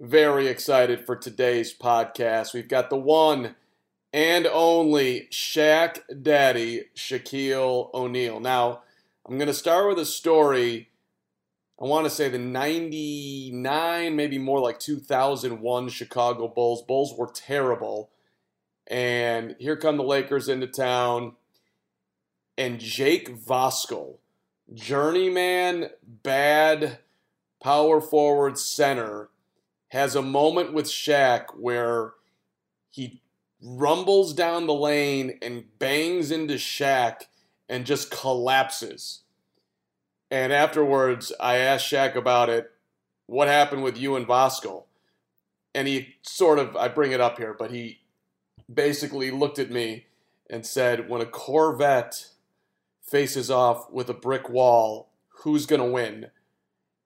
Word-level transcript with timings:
very 0.00 0.46
excited 0.48 1.06
for 1.06 1.16
today's 1.16 1.76
podcast. 1.76 2.52
We've 2.52 2.68
got 2.68 2.90
the 2.90 2.96
one 2.96 3.54
and 4.12 4.46
only 4.46 5.28
Shaq 5.30 6.00
Daddy, 6.22 6.84
Shaquille 6.94 7.92
O'Neal. 7.94 8.40
Now, 8.40 8.82
I'm 9.26 9.38
going 9.38 9.48
to 9.48 9.54
start 9.54 9.88
with 9.88 9.98
a 9.98 10.06
story. 10.06 10.90
I 11.80 11.84
want 11.84 12.04
to 12.04 12.10
say 12.10 12.28
the 12.28 12.38
99, 12.38 14.16
maybe 14.16 14.38
more 14.38 14.60
like 14.60 14.78
2001 14.78 15.88
Chicago 15.88 16.48
Bulls. 16.48 16.82
Bulls 16.82 17.14
were 17.16 17.30
terrible. 17.32 18.10
And 18.86 19.56
here 19.58 19.76
come 19.76 19.96
the 19.96 20.04
Lakers 20.04 20.48
into 20.48 20.66
town. 20.66 21.36
And 22.56 22.80
Jake 22.80 23.28
Voskuhl, 23.28 24.16
journeyman, 24.72 25.90
bad 26.02 26.98
power 27.62 28.00
forward 28.00 28.58
center, 28.58 29.28
has 29.88 30.14
a 30.14 30.22
moment 30.22 30.72
with 30.72 30.86
Shaq 30.86 31.46
where 31.56 32.12
he 32.90 33.22
rumbles 33.62 34.32
down 34.32 34.66
the 34.66 34.74
lane 34.74 35.38
and 35.42 35.64
bangs 35.78 36.30
into 36.30 36.54
Shaq 36.54 37.22
and 37.68 37.86
just 37.86 38.10
collapses. 38.10 39.22
And 40.30 40.52
afterwards, 40.52 41.32
I 41.40 41.58
asked 41.58 41.90
Shaq 41.90 42.16
about 42.16 42.48
it. 42.48 42.70
What 43.26 43.48
happened 43.48 43.82
with 43.82 43.96
you 43.96 44.16
and 44.16 44.26
Voskuhl? 44.26 44.84
And 45.74 45.86
he 45.86 46.16
sort 46.22 46.58
of, 46.58 46.76
I 46.76 46.88
bring 46.88 47.12
it 47.12 47.20
up 47.20 47.38
here, 47.38 47.54
but 47.56 47.70
he 47.70 48.00
basically 48.72 49.30
looked 49.30 49.58
at 49.58 49.70
me 49.70 50.06
and 50.48 50.64
said, 50.64 51.08
when 51.08 51.20
a 51.20 51.26
Corvette 51.26 52.28
faces 53.02 53.50
off 53.50 53.90
with 53.90 54.08
a 54.08 54.14
brick 54.14 54.48
wall, 54.48 55.10
who's 55.28 55.66
going 55.66 55.80
to 55.80 55.90
win? 55.90 56.26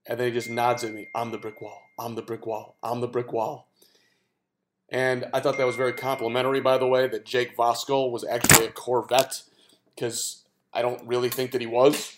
And 0.07 0.19
then 0.19 0.29
he 0.29 0.33
just 0.33 0.51
nods 0.51 0.83
at 0.83 0.93
me, 0.93 1.09
I'm 1.15 1.31
the 1.31 1.39
brick 1.39 1.61
wall. 1.61 1.83
I'm 1.99 2.15
the 2.15 2.23
brick 2.23 2.47
wall. 2.47 2.77
I'm 2.83 3.01
the 3.01 3.09
brick 3.09 3.33
wall. 3.33 3.69
And 4.89 5.27
I 5.33 5.41
thought 5.41 5.57
that 5.59 5.67
was 5.67 5.77
very 5.77 5.93
complimentary, 5.93 6.61
by 6.61 6.79
the 6.79 6.87
way, 6.87 7.07
that 7.07 7.25
Jake 7.25 7.57
Voskuhl 7.57 8.11
was 8.11 8.25
actually 8.25 8.67
a 8.67 8.73
Corvette, 8.73 9.43
because 9.95 10.43
I 10.73 10.83
don't 10.83 11.07
really 11.07 11.29
think 11.29 11.53
that 11.53 11.61
he 11.61 11.67
was. 11.67 12.17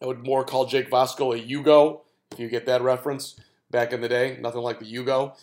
I 0.00 0.06
would 0.06 0.24
more 0.24 0.44
call 0.44 0.66
Jake 0.66 0.90
Voskuhl 0.90 1.36
a 1.36 1.42
Yugo, 1.42 2.02
if 2.30 2.38
you 2.38 2.48
get 2.48 2.66
that 2.66 2.82
reference 2.82 3.34
back 3.70 3.92
in 3.92 4.00
the 4.00 4.08
day. 4.08 4.38
Nothing 4.40 4.60
like 4.60 4.78
the 4.78 4.86
Yugo. 4.86 5.36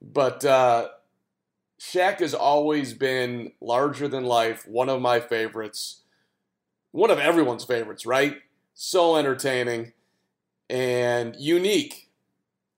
But 0.00 0.44
uh, 0.44 0.88
Shaq 1.80 2.20
has 2.20 2.34
always 2.34 2.94
been 2.94 3.52
larger 3.60 4.06
than 4.06 4.24
life, 4.24 4.66
one 4.68 4.88
of 4.88 5.00
my 5.00 5.18
favorites, 5.18 6.02
one 6.92 7.10
of 7.10 7.18
everyone's 7.18 7.64
favorites, 7.64 8.06
right? 8.06 8.36
So 8.74 9.16
entertaining 9.16 9.92
and 10.68 11.36
unique 11.36 12.06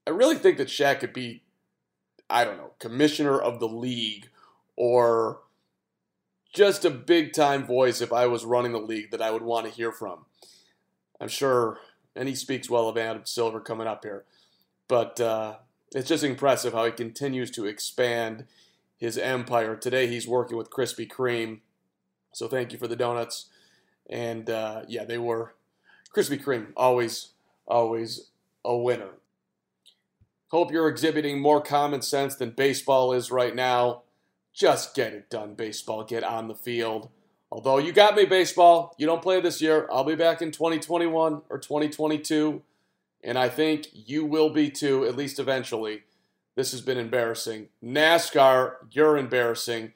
I 0.08 0.10
really 0.10 0.36
think 0.36 0.56
that 0.56 0.68
Shaq 0.68 1.00
could 1.00 1.12
be, 1.12 1.42
I 2.30 2.42
don't 2.42 2.56
know, 2.56 2.70
commissioner 2.78 3.38
of 3.38 3.60
the 3.60 3.68
league 3.68 4.30
or 4.74 5.40
just 6.50 6.86
a 6.86 6.90
big 6.90 7.34
time 7.34 7.66
voice 7.66 8.00
if 8.00 8.10
I 8.10 8.24
was 8.24 8.46
running 8.46 8.72
the 8.72 8.78
league 8.78 9.10
that 9.10 9.20
I 9.20 9.30
would 9.30 9.42
want 9.42 9.66
to 9.66 9.72
hear 9.72 9.92
from. 9.92 10.24
I'm 11.20 11.28
sure, 11.28 11.80
and 12.16 12.26
he 12.26 12.34
speaks 12.34 12.70
well 12.70 12.88
of 12.88 12.96
Adam 12.96 13.26
Silver 13.26 13.60
coming 13.60 13.86
up 13.86 14.02
here. 14.02 14.24
But 14.88 15.20
uh, 15.20 15.56
it's 15.94 16.08
just 16.08 16.24
impressive 16.24 16.72
how 16.72 16.86
he 16.86 16.92
continues 16.92 17.50
to 17.50 17.66
expand 17.66 18.46
his 18.96 19.18
empire. 19.18 19.76
Today 19.76 20.06
he's 20.06 20.26
working 20.26 20.56
with 20.56 20.70
Krispy 20.70 21.06
Kreme. 21.06 21.60
So 22.32 22.48
thank 22.48 22.72
you 22.72 22.78
for 22.78 22.88
the 22.88 22.96
donuts. 22.96 23.50
And 24.08 24.48
uh, 24.48 24.84
yeah, 24.88 25.04
they 25.04 25.18
were 25.18 25.52
Krispy 26.16 26.42
Kreme, 26.42 26.68
always, 26.78 27.32
always 27.68 28.30
a 28.64 28.76
winner. 28.76 29.10
Hope 30.50 30.72
you're 30.72 30.88
exhibiting 30.88 31.40
more 31.40 31.60
common 31.60 32.02
sense 32.02 32.34
than 32.34 32.50
baseball 32.50 33.12
is 33.12 33.30
right 33.30 33.54
now. 33.54 34.02
Just 34.52 34.94
get 34.94 35.12
it 35.12 35.30
done, 35.30 35.54
baseball. 35.54 36.04
Get 36.04 36.24
on 36.24 36.48
the 36.48 36.54
field. 36.54 37.10
Although 37.50 37.78
you 37.78 37.92
got 37.92 38.16
me, 38.16 38.24
baseball. 38.24 38.94
You 38.98 39.06
don't 39.06 39.22
play 39.22 39.40
this 39.40 39.60
year. 39.60 39.88
I'll 39.92 40.04
be 40.04 40.14
back 40.14 40.42
in 40.42 40.50
2021 40.50 41.42
or 41.48 41.58
2022. 41.58 42.62
And 43.22 43.38
I 43.38 43.48
think 43.48 43.88
you 43.92 44.24
will 44.24 44.50
be 44.50 44.70
too, 44.70 45.04
at 45.04 45.16
least 45.16 45.38
eventually. 45.38 46.04
This 46.56 46.72
has 46.72 46.80
been 46.80 46.98
embarrassing. 46.98 47.68
NASCAR, 47.84 48.76
you're 48.90 49.16
embarrassing. 49.16 49.92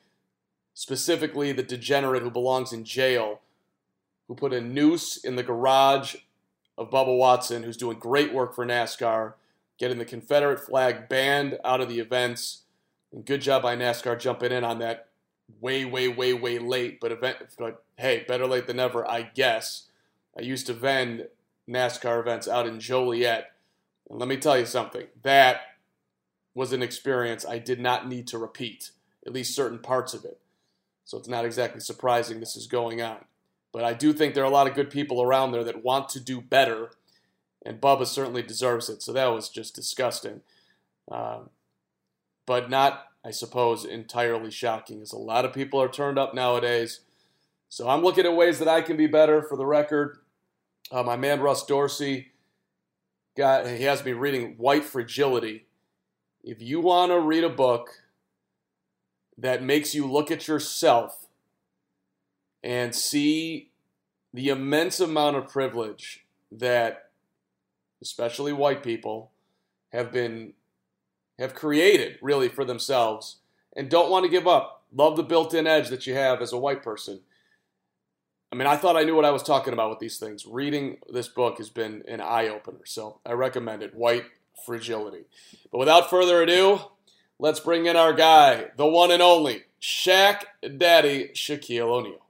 Specifically, 0.75 1.53
the 1.53 1.63
degenerate 1.63 2.23
who 2.23 2.31
belongs 2.31 2.73
in 2.73 2.85
jail, 2.85 3.41
who 4.29 4.35
put 4.35 4.53
a 4.53 4.61
noose 4.61 5.17
in 5.17 5.37
the 5.37 5.43
garage 5.43 6.17
of 6.79 6.91
Bubba 6.91 7.17
Watson, 7.17 7.63
who's 7.63 7.77
doing 7.77 7.99
great 7.99 8.33
work 8.33 8.55
for 8.55 8.67
NASCAR 8.67 9.35
getting 9.83 9.99
the 9.99 10.05
Confederate 10.05 10.61
flag 10.61 11.09
banned 11.09 11.59
out 11.65 11.81
of 11.81 11.89
the 11.89 11.99
events. 11.99 12.63
And 13.13 13.25
good 13.25 13.41
job 13.41 13.63
by 13.63 13.77
NASCAR 13.77 14.17
jumping 14.17 14.53
in 14.53 14.63
on 14.63 14.79
that 14.79 15.09
way, 15.61 15.85
way, 15.85 16.07
way, 16.07 16.33
way 16.33 16.61
late. 16.61 17.01
But 17.01 17.11
event, 17.11 17.39
but 17.59 17.83
hey, 17.97 18.25
better 18.29 18.47
late 18.47 18.69
than 18.69 18.77
never, 18.77 19.05
I 19.11 19.23
guess. 19.23 19.89
I 20.39 20.43
used 20.43 20.69
to 20.69 20.73
vend 20.73 21.27
NASCAR 21.69 22.21
events 22.21 22.47
out 22.47 22.67
in 22.67 22.79
Joliet. 22.79 23.51
And 24.09 24.21
let 24.21 24.29
me 24.29 24.37
tell 24.37 24.57
you 24.57 24.67
something. 24.67 25.07
That 25.23 25.63
was 26.55 26.73
an 26.73 26.83
experience 26.83 27.45
I 27.45 27.59
did 27.59 27.81
not 27.81 28.07
need 28.07 28.29
to 28.29 28.39
repeat, 28.39 28.93
at 29.27 29.33
least 29.33 29.57
certain 29.57 29.81
parts 29.81 30.15
of 30.15 30.25
it. 30.25 30.39
So 31.05 31.19
it's 31.19 31.29
not 31.29 31.45
exactly 31.45 31.81
surprising 31.81 32.39
this 32.39 32.55
is 32.55 32.69
going 32.69 33.03
on. 33.03 33.25
But 33.73 33.85
I 33.85 33.95
do 33.95 34.13
think 34.13 34.35
there 34.35 34.45
are 34.45 34.47
a 34.47 34.51
lot 34.51 34.67
of 34.67 34.75
good 34.75 34.91
people 34.91 35.23
around 35.23 35.53
there 35.53 35.65
that 35.65 35.83
want 35.83 36.09
to 36.11 36.21
do 36.21 36.41
better 36.41 36.91
and 37.65 37.81
Bubba 37.81 38.07
certainly 38.07 38.43
deserves 38.43 38.89
it. 38.89 39.03
So 39.03 39.13
that 39.13 39.27
was 39.27 39.49
just 39.49 39.75
disgusting, 39.75 40.41
um, 41.11 41.51
but 42.47 42.69
not, 42.69 43.07
I 43.25 43.31
suppose, 43.31 43.85
entirely 43.85 44.51
shocking. 44.51 45.01
As 45.01 45.13
a 45.13 45.19
lot 45.19 45.45
of 45.45 45.53
people 45.53 45.81
are 45.81 45.89
turned 45.89 46.19
up 46.19 46.35
nowadays. 46.35 47.01
So 47.69 47.89
I'm 47.89 48.03
looking 48.03 48.27
at 48.27 48.37
ways 48.37 48.59
that 48.59 48.69
I 48.69 48.83
can 48.83 48.97
be 48.97 49.07
better. 49.07 49.43
For 49.43 49.57
the 49.57 49.67
record, 49.67 50.19
uh, 50.91 51.03
my 51.03 51.17
man 51.17 51.41
Russ 51.41 51.65
Dorsey 51.65 52.33
got 53.37 53.67
he 53.67 53.85
has 53.85 54.05
me 54.05 54.13
reading 54.13 54.55
White 54.59 54.85
Fragility. 54.85 55.67
If 56.43 56.61
you 56.61 56.81
want 56.81 57.13
to 57.13 57.21
read 57.21 57.45
a 57.45 57.49
book 57.49 58.03
that 59.39 59.63
makes 59.63 59.95
you 59.95 60.11
look 60.11 60.31
at 60.31 60.49
yourself 60.49 61.22
and 62.63 62.95
see 62.95 63.71
the 64.33 64.49
immense 64.49 65.01
amount 65.01 65.37
of 65.37 65.49
privilege 65.49 66.25
that 66.51 67.11
especially 68.03 68.53
white 68.53 68.83
people, 68.83 69.31
have 69.93 70.13
been 70.13 70.53
have 71.39 71.55
created 71.55 72.19
really 72.21 72.49
for 72.49 72.65
themselves 72.65 73.37
and 73.75 73.89
don't 73.89 74.11
want 74.11 74.25
to 74.25 74.31
give 74.31 74.47
up. 74.47 74.83
Love 74.95 75.17
the 75.17 75.23
built 75.23 75.55
in 75.55 75.67
edge 75.67 75.89
that 75.89 76.07
you 76.07 76.15
have 76.15 76.43
as 76.43 76.53
a 76.53 76.59
white 76.59 76.83
person. 76.83 77.21
I 78.51 78.55
mean, 78.57 78.67
I 78.67 78.77
thought 78.77 78.97
I 78.97 79.05
knew 79.05 79.17
what 79.17 79.25
I 79.25 79.31
was 79.31 79.43
talking 79.43 79.73
about 79.73 79.89
with 79.89 79.99
these 79.99 80.19
things. 80.19 80.45
Reading 80.47 80.99
this 81.11 81.29
book 81.29 81.57
has 81.57 81.71
been 81.71 82.03
an 82.07 82.21
eye 82.21 82.49
opener, 82.49 82.81
so 82.85 83.21
I 83.25 83.33
recommend 83.33 83.83
it. 83.83 83.95
White 83.95 84.27
Fragility. 84.67 85.25
But 85.71 85.79
without 85.79 86.11
further 86.11 86.43
ado, 86.43 86.81
let's 87.39 87.61
bring 87.61 87.87
in 87.87 87.97
our 87.97 88.13
guy, 88.13 88.67
the 88.77 88.87
one 88.87 89.11
and 89.11 89.23
only 89.23 89.63
Shaq 89.81 90.43
Daddy 90.77 91.31
Shaquille 91.35 91.89
O'Neal. 91.89 92.27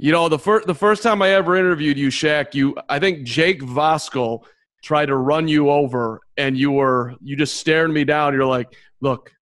You 0.00 0.12
know, 0.12 0.28
the 0.28 0.38
first 0.38 0.68
the 0.68 0.76
first 0.76 1.02
time 1.02 1.20
I 1.22 1.30
ever 1.30 1.56
interviewed 1.56 1.98
you, 1.98 2.06
Shaq, 2.06 2.54
you 2.54 2.76
I 2.88 3.00
think 3.00 3.24
Jake 3.24 3.60
Voskuhl 3.60 4.44
tried 4.80 5.06
to 5.06 5.16
run 5.16 5.48
you 5.48 5.70
over, 5.70 6.20
and 6.36 6.56
you 6.56 6.70
were 6.70 7.16
you 7.20 7.34
just 7.34 7.56
staring 7.56 7.92
me 7.92 8.04
down. 8.04 8.32
You're 8.32 8.46
like, 8.46 8.68
"Look, 9.00 9.32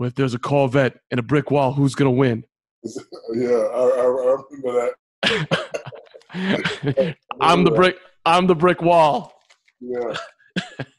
if 0.00 0.14
there's 0.14 0.32
a 0.32 0.38
Corvette 0.38 0.96
and 1.10 1.20
a 1.20 1.22
brick 1.22 1.50
wall, 1.50 1.74
who's 1.74 1.94
gonna 1.94 2.10
win?" 2.10 2.44
Yeah, 3.34 3.48
I, 3.48 3.82
I 3.98 4.42
remember 4.52 4.90
that. 5.22 7.16
I'm 7.40 7.64
the 7.64 7.70
brick. 7.70 7.96
I'm 8.24 8.46
the 8.46 8.54
brick 8.54 8.80
wall. 8.80 9.34
Yeah. 9.80 10.16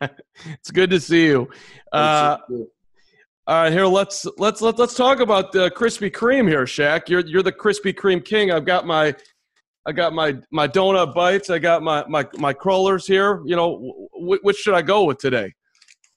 it's 0.48 0.70
good 0.72 0.92
to 0.92 1.00
see 1.00 1.26
you. 1.26 1.50
Uh, 1.92 2.38
all 3.48 3.62
right, 3.62 3.72
here 3.72 3.86
let's 3.86 4.26
let's 4.38 4.60
let's 4.60 4.80
let's 4.80 4.96
talk 4.96 5.20
about 5.20 5.52
the 5.52 5.70
Krispy 5.72 6.12
Kreme 6.12 6.48
here, 6.48 6.64
Shaq. 6.64 7.10
You're 7.10 7.20
you're 7.28 7.44
the 7.44 7.52
Krispy 7.52 7.94
Kreme 7.94 8.26
king. 8.26 8.52
I've 8.52 8.66
got 8.66 8.88
my 8.88 9.16
I 9.86 9.92
got 9.92 10.14
my 10.14 10.36
my 10.52 10.68
donut 10.68 11.14
bites. 11.14 11.52
I 11.52 11.60
got 11.60 11.84
my 11.84 12.04
my 12.08 12.28
my 12.38 12.54
crawlers 12.54 13.06
here. 13.06 13.44
You 13.46 13.56
know, 13.56 14.10
w- 14.20 14.40
which 14.42 14.58
should 14.58 14.74
I 14.74 14.82
go 14.82 15.04
with 15.04 15.20
today? 15.20 15.54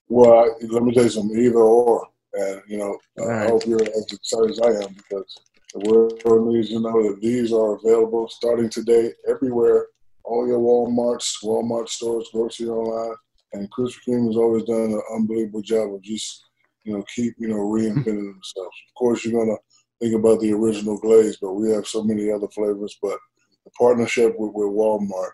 Well, 0.07 0.55
let 0.71 0.81
me 0.81 0.91
tell 0.91 1.03
you 1.03 1.09
something. 1.09 1.39
Either 1.39 1.59
or, 1.59 2.07
and 2.33 2.63
you 2.67 2.79
know, 2.79 2.97
right. 3.19 3.45
I 3.45 3.49
hope 3.49 3.63
you're 3.67 3.83
as 3.83 4.07
excited 4.11 4.49
as 4.49 4.59
I 4.61 4.83
am 4.83 4.93
because 4.95 5.37
the 5.75 6.19
world 6.25 6.47
needs 6.51 6.69
to 6.69 6.79
know 6.79 7.11
that 7.11 7.21
these 7.21 7.53
are 7.53 7.75
available 7.75 8.27
starting 8.27 8.71
today 8.71 9.13
everywhere. 9.29 9.85
All 10.23 10.47
your 10.47 10.57
WalMarts, 10.57 11.43
Walmart 11.43 11.89
stores, 11.89 12.29
grocery 12.33 12.69
online, 12.69 13.15
and 13.53 13.71
Krispy 13.71 13.97
Kreme 14.07 14.27
has 14.27 14.35
always 14.35 14.63
done 14.63 14.93
an 14.93 15.01
unbelievable 15.13 15.61
job 15.61 15.93
of 15.93 16.01
just 16.01 16.48
you 16.89 16.97
know, 16.97 17.05
keep, 17.15 17.35
you 17.37 17.47
know, 17.47 17.57
reinventing 17.57 18.03
themselves. 18.05 18.77
Of 18.87 18.93
course, 18.97 19.23
you're 19.23 19.45
going 19.45 19.55
to 19.55 19.57
think 20.01 20.15
about 20.15 20.39
the 20.39 20.51
original 20.53 20.97
glaze, 20.97 21.37
but 21.39 21.53
we 21.53 21.69
have 21.71 21.85
so 21.85 22.03
many 22.03 22.31
other 22.31 22.47
flavors. 22.47 22.97
But 22.99 23.19
the 23.63 23.69
partnership 23.77 24.33
with, 24.39 24.53
with 24.55 24.73
Walmart, 24.73 25.31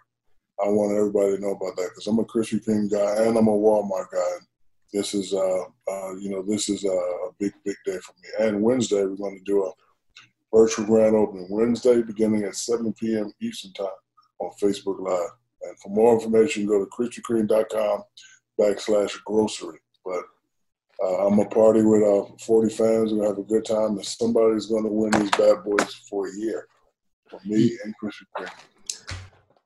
I 0.61 0.67
want 0.67 0.97
everybody 0.97 1.35
to 1.35 1.41
know 1.41 1.51
about 1.51 1.77
that 1.77 1.91
because 1.91 2.07
I'm 2.07 2.19
a 2.19 2.25
Krispy 2.25 2.61
Kreme 2.61 2.91
guy 2.91 3.23
and 3.23 3.37
I'm 3.37 3.47
a 3.47 3.51
Walmart 3.51 4.07
guy. 4.11 4.45
This 4.91 5.13
is, 5.13 5.33
uh, 5.33 5.63
uh, 5.89 6.15
you 6.17 6.29
know, 6.29 6.41
this 6.41 6.67
is 6.67 6.83
a 6.83 6.99
big, 7.39 7.53
big 7.63 7.77
day 7.85 7.99
for 7.99 8.13
me. 8.21 8.47
And 8.47 8.61
Wednesday, 8.61 9.05
we're 9.05 9.15
going 9.15 9.37
to 9.37 9.43
do 9.45 9.63
a 9.63 9.71
virtual 10.53 10.85
grand 10.85 11.15
opening 11.15 11.47
Wednesday, 11.49 12.01
beginning 12.01 12.43
at 12.43 12.55
7 12.55 12.93
p.m. 12.93 13.31
Eastern 13.41 13.71
Time 13.73 13.87
on 14.39 14.51
Facebook 14.61 14.99
Live. 14.99 15.29
And 15.61 15.79
for 15.79 15.89
more 15.89 16.15
information, 16.15 16.65
go 16.65 16.83
to 16.83 16.91
KrispyKreme.com 16.91 18.03
backslash 18.59 19.17
grocery. 19.25 19.79
But 20.03 20.23
uh, 21.03 21.27
I'm 21.27 21.39
a 21.39 21.45
party 21.45 21.81
with 21.81 22.03
uh, 22.03 22.25
40 22.45 22.73
fans. 22.73 23.13
we 23.13 23.19
have 23.25 23.37
a 23.37 23.43
good 23.43 23.65
time, 23.65 23.97
and 23.97 24.05
somebody's 24.05 24.67
going 24.67 24.83
to 24.83 24.89
win 24.89 25.11
these 25.11 25.31
bad 25.31 25.63
boys 25.63 25.93
for 26.09 26.27
a 26.27 26.35
year. 26.35 26.67
For 27.29 27.39
me 27.45 27.77
and 27.83 27.95
Christian 27.97 28.27
Green. 28.35 28.49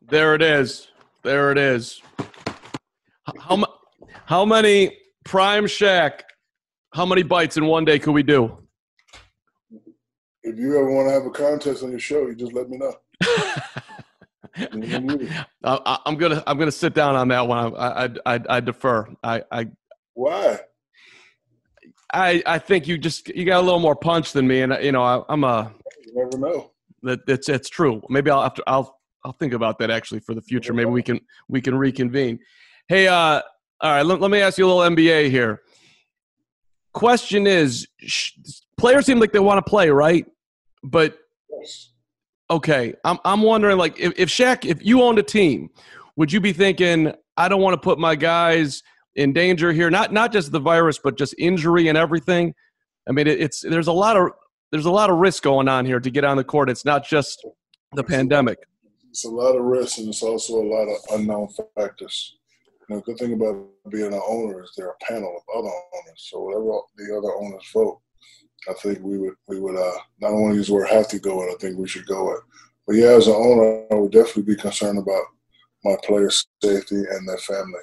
There 0.01 0.33
it 0.33 0.41
is. 0.41 0.87
There 1.23 1.51
it 1.51 1.57
is. 1.57 2.01
How, 3.37 3.63
how 4.25 4.45
many 4.45 4.97
prime 5.25 5.67
shack? 5.67 6.23
How 6.93 7.05
many 7.05 7.21
bites 7.21 7.57
in 7.57 7.65
one 7.65 7.85
day 7.85 7.99
could 7.99 8.13
we 8.13 8.23
do? 8.23 8.57
If 10.41 10.57
you 10.57 10.79
ever 10.79 10.89
want 10.89 11.09
to 11.09 11.11
have 11.11 11.25
a 11.25 11.29
contest 11.29 11.83
on 11.83 11.91
your 11.91 11.99
show, 11.99 12.25
you 12.27 12.35
just 12.35 12.53
let 12.53 12.69
me 12.69 12.77
know. 12.77 12.93
I, 15.63 15.99
am 16.05 16.15
gonna 16.15 16.41
I'm 16.47 16.57
gonna 16.57 16.71
sit 16.71 16.93
down 16.93 17.15
on 17.15 17.27
that 17.27 17.47
one. 17.47 17.75
I 17.75 18.05
I 18.05 18.09
I, 18.25 18.39
I 18.49 18.59
defer. 18.59 19.07
I, 19.23 19.43
I 19.51 19.67
why? 20.13 20.59
I 22.13 22.41
I 22.45 22.59
think 22.59 22.87
you 22.87 22.97
just 22.97 23.27
you 23.29 23.45
got 23.45 23.59
a 23.59 23.65
little 23.65 23.79
more 23.79 23.95
punch 23.95 24.31
than 24.31 24.47
me, 24.47 24.61
and 24.61 24.77
you 24.81 24.91
know 24.91 25.03
I, 25.03 25.33
am 25.33 25.43
a. 25.43 25.71
You 26.05 26.13
never 26.15 26.37
know. 26.37 26.71
That 27.03 27.19
it's 27.27 27.49
it's 27.49 27.69
true. 27.69 28.01
Maybe 28.09 28.31
I'll 28.31 28.43
have 28.43 28.55
to, 28.55 28.63
I'll 28.67 28.99
I'll 29.23 29.33
think 29.33 29.53
about 29.53 29.79
that 29.79 29.91
actually 29.91 30.21
for 30.21 30.33
the 30.33 30.41
future. 30.41 30.73
Maybe 30.73 30.89
we 30.89 31.03
can 31.03 31.19
we 31.47 31.61
can 31.61 31.77
reconvene. 31.77 32.39
Hey, 32.87 33.07
uh, 33.07 33.13
all 33.13 33.41
right. 33.81 34.05
Let, 34.05 34.19
let 34.19 34.31
me 34.31 34.41
ask 34.41 34.57
you 34.57 34.65
a 34.65 34.71
little 34.71 34.95
NBA 34.95 35.29
here. 35.29 35.61
Question 36.93 37.45
is, 37.45 37.87
sh- 37.99 38.31
players 38.77 39.05
seem 39.05 39.19
like 39.19 39.31
they 39.31 39.39
want 39.39 39.63
to 39.63 39.69
play, 39.69 39.89
right? 39.89 40.25
But 40.83 41.17
yes. 41.59 41.91
okay, 42.49 42.95
I'm 43.03 43.19
I'm 43.23 43.43
wondering 43.43 43.77
like 43.77 43.99
if 43.99 44.13
if 44.17 44.29
Shaq, 44.29 44.65
if 44.65 44.83
you 44.83 45.03
owned 45.03 45.19
a 45.19 45.23
team, 45.23 45.69
would 46.15 46.31
you 46.31 46.41
be 46.41 46.53
thinking 46.53 47.13
I 47.37 47.47
don't 47.47 47.61
want 47.61 47.75
to 47.75 47.79
put 47.79 47.99
my 47.99 48.15
guys 48.15 48.83
in 49.15 49.33
danger 49.33 49.71
here. 49.71 49.89
Not 49.89 50.13
not 50.13 50.31
just 50.31 50.51
the 50.51 50.59
virus, 50.59 50.99
but 51.03 51.17
just 51.17 51.35
injury 51.37 51.87
and 51.87 51.97
everything. 51.97 52.53
I 53.07 53.11
mean, 53.11 53.27
it, 53.27 53.41
it's 53.41 53.61
there's 53.61 53.87
a 53.87 53.93
lot 53.93 54.17
of 54.17 54.31
there's 54.71 54.85
a 54.85 54.91
lot 54.91 55.09
of 55.09 55.17
risk 55.17 55.43
going 55.43 55.67
on 55.67 55.85
here 55.85 55.99
to 55.99 56.09
get 56.09 56.23
on 56.23 56.37
the 56.37 56.43
court. 56.43 56.69
It's 56.69 56.85
not 56.85 57.05
just 57.05 57.45
the 57.93 58.01
it's 58.01 58.11
pandemic. 58.11 58.59
A 58.59 58.89
it's 59.09 59.25
a 59.25 59.29
lot 59.29 59.55
of 59.55 59.63
risk, 59.63 59.97
and 59.97 60.09
it's 60.09 60.23
also 60.23 60.61
a 60.61 60.67
lot 60.67 60.87
of 60.87 61.19
unknown 61.19 61.49
factors. 61.75 62.37
You 62.87 62.95
know, 62.95 63.01
good 63.01 63.17
thing 63.17 63.33
about 63.33 63.67
being 63.89 64.13
an 64.13 64.21
owner 64.27 64.63
is 64.63 64.71
there 64.75 64.87
are 64.87 64.95
a 64.99 65.05
panel 65.05 65.35
of 65.35 65.57
other 65.57 65.69
owners. 65.69 66.27
So 66.29 66.41
whatever 66.41 66.81
the 66.97 67.17
other 67.17 67.35
owners 67.35 67.69
vote, 67.73 67.99
I 68.69 68.73
think 68.73 68.99
we 69.01 69.17
would 69.17 69.33
we 69.47 69.59
would 69.59 69.75
uh, 69.75 69.97
not 70.21 70.31
only 70.31 70.57
use 70.57 70.67
the 70.67 70.73
word 70.73 70.89
have 70.89 71.07
to 71.09 71.19
go 71.19 71.39
with. 71.39 71.55
I 71.55 71.57
think 71.59 71.77
we 71.77 71.87
should 71.87 72.05
go 72.05 72.29
with. 72.29 72.41
But 72.85 72.95
yeah, 72.95 73.09
as 73.09 73.27
an 73.27 73.33
owner, 73.33 73.85
I 73.91 73.95
would 73.95 74.11
definitely 74.11 74.55
be 74.55 74.55
concerned 74.55 74.97
about 74.97 75.23
my 75.83 75.95
players' 76.03 76.45
safety 76.61 76.95
and 76.95 77.27
their 77.27 77.37
family. 77.37 77.81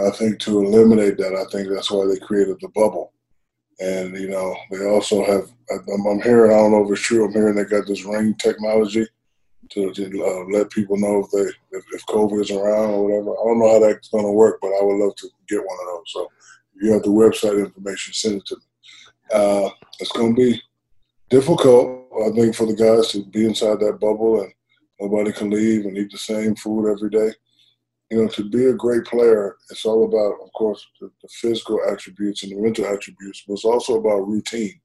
I 0.00 0.10
think 0.10 0.38
to 0.40 0.62
eliminate 0.62 1.16
that, 1.18 1.34
I 1.34 1.44
think 1.50 1.68
that's 1.68 1.90
why 1.90 2.06
they 2.06 2.18
created 2.18 2.56
the 2.60 2.68
bubble. 2.68 3.12
And, 3.80 4.16
you 4.16 4.28
know, 4.28 4.54
they 4.70 4.86
also 4.86 5.24
have, 5.24 5.50
I'm, 5.70 6.06
I'm 6.06 6.22
hearing, 6.22 6.52
I 6.52 6.56
don't 6.56 6.72
know 6.72 6.84
if 6.84 6.92
it's 6.92 7.00
true, 7.00 7.24
I'm 7.24 7.32
hearing 7.32 7.54
they 7.54 7.64
got 7.64 7.86
this 7.86 8.04
ring 8.04 8.34
technology 8.34 9.06
to, 9.70 9.92
to 9.92 10.24
uh, 10.24 10.44
let 10.56 10.70
people 10.70 10.96
know 10.98 11.24
if 11.24 11.30
they 11.30 11.76
if, 11.76 11.84
if 11.92 12.06
COVID 12.06 12.40
is 12.40 12.50
around 12.50 12.90
or 12.90 13.04
whatever. 13.04 13.32
I 13.32 13.44
don't 13.44 13.58
know 13.58 13.72
how 13.72 13.80
that's 13.80 14.08
going 14.08 14.24
to 14.24 14.30
work, 14.30 14.58
but 14.60 14.68
I 14.68 14.82
would 14.82 14.98
love 14.98 15.16
to 15.16 15.28
get 15.48 15.64
one 15.64 15.78
of 15.80 15.86
those. 15.86 16.12
So 16.12 16.28
if 16.74 16.82
you 16.82 16.92
have 16.92 17.02
the 17.02 17.08
website 17.08 17.64
information, 17.64 18.12
send 18.12 18.36
it 18.36 18.46
to 18.46 18.56
me. 18.56 18.62
Uh, 19.32 19.70
it's 19.98 20.12
going 20.12 20.34
to 20.34 20.40
be 20.40 20.62
difficult, 21.30 22.08
I 22.24 22.30
think, 22.30 22.54
for 22.54 22.66
the 22.66 22.74
guys 22.74 23.10
to 23.12 23.24
be 23.24 23.46
inside 23.46 23.80
that 23.80 23.98
bubble 24.00 24.42
and 24.42 24.52
nobody 25.00 25.32
can 25.32 25.50
leave 25.50 25.86
and 25.86 25.96
eat 25.96 26.10
the 26.12 26.18
same 26.18 26.54
food 26.54 26.92
every 26.92 27.10
day 27.10 27.32
you 28.12 28.20
know, 28.20 28.28
to 28.28 28.44
be 28.44 28.66
a 28.66 28.74
great 28.74 29.06
player, 29.06 29.56
it's 29.70 29.86
all 29.86 30.04
about, 30.04 30.34
of 30.44 30.52
course, 30.52 30.86
the, 31.00 31.10
the, 31.22 31.28
physical 31.28 31.80
attributes 31.90 32.42
and 32.42 32.52
the 32.52 32.60
mental 32.60 32.84
attributes, 32.84 33.42
but 33.48 33.54
it's 33.54 33.64
also 33.64 33.94
about 33.98 34.28
routine. 34.28 34.78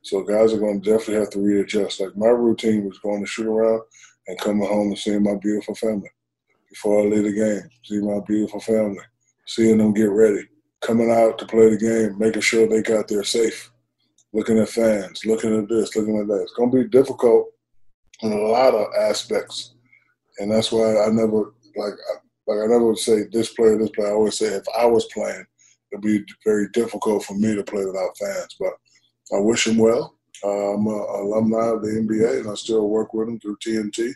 So 0.00 0.22
guys 0.22 0.54
are 0.54 0.58
going 0.58 0.80
to 0.80 0.90
definitely 0.90 1.16
have 1.16 1.30
to 1.32 1.40
readjust. 1.40 2.00
Like 2.00 2.16
my 2.16 2.28
routine 2.28 2.86
was 2.86 3.00
going 3.00 3.20
to 3.20 3.26
shoot 3.26 3.46
around 3.46 3.82
and 4.26 4.38
coming 4.38 4.66
home 4.66 4.88
and 4.88 4.98
seeing 4.98 5.24
my 5.24 5.34
beautiful 5.34 5.74
family 5.74 6.08
before 6.70 7.02
I 7.02 7.04
leave 7.04 7.24
the 7.24 7.34
game. 7.34 7.68
See 7.84 8.00
my 8.00 8.20
beautiful 8.26 8.60
family, 8.60 9.04
seeing 9.46 9.76
them 9.76 9.92
get 9.92 10.08
ready, 10.08 10.48
coming 10.80 11.10
out 11.10 11.38
to 11.40 11.46
play 11.46 11.68
the 11.68 11.76
game, 11.76 12.18
making 12.18 12.40
sure 12.40 12.66
they 12.66 12.80
got 12.80 13.08
there 13.08 13.24
safe, 13.24 13.70
looking 14.32 14.58
at 14.58 14.70
fans, 14.70 15.26
looking 15.26 15.54
at 15.54 15.68
this, 15.68 15.94
looking 15.94 16.18
at 16.18 16.28
that. 16.28 16.44
It's 16.44 16.54
going 16.54 16.70
to 16.70 16.82
be 16.84 16.88
difficult 16.88 17.48
in 18.22 18.32
a 18.32 18.36
lot 18.36 18.72
of 18.72 18.86
aspects, 18.98 19.74
and 20.38 20.50
that's 20.50 20.72
why 20.72 20.96
I 20.98 21.10
never 21.10 21.52
like 21.76 21.94
like 22.48 22.58
I 22.60 22.66
never 22.66 22.86
would 22.86 22.98
say 22.98 23.24
this 23.30 23.52
player, 23.52 23.76
this 23.76 23.90
player. 23.90 24.08
I 24.08 24.12
always 24.12 24.38
say 24.38 24.46
if 24.46 24.64
I 24.76 24.86
was 24.86 25.04
playing, 25.12 25.44
it'd 25.92 26.02
be 26.02 26.24
very 26.44 26.68
difficult 26.72 27.24
for 27.24 27.34
me 27.34 27.54
to 27.54 27.62
play 27.62 27.84
without 27.84 28.16
fans. 28.18 28.56
But 28.58 28.72
I 29.36 29.40
wish 29.40 29.66
him 29.66 29.76
well. 29.76 30.14
Uh, 30.42 30.74
I'm 30.74 30.86
an 30.86 30.94
alumni 30.94 31.66
of 31.68 31.82
the 31.82 31.88
NBA, 31.88 32.40
and 32.40 32.50
I 32.50 32.54
still 32.54 32.88
work 32.88 33.12
with 33.12 33.28
him 33.28 33.38
through 33.38 33.58
TNT. 33.58 34.12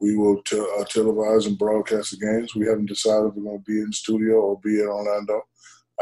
We 0.00 0.16
will 0.16 0.42
te- 0.42 0.58
uh, 0.58 0.84
televise 0.84 1.46
and 1.46 1.58
broadcast 1.58 2.12
the 2.12 2.26
games. 2.26 2.54
We 2.54 2.66
haven't 2.66 2.86
decided 2.86 3.28
if 3.28 3.34
we're 3.34 3.44
going 3.44 3.58
to 3.58 3.64
be 3.70 3.80
in 3.80 3.92
studio 3.92 4.36
or 4.36 4.60
be 4.60 4.80
in 4.80 4.86
Orlando. 4.86 5.42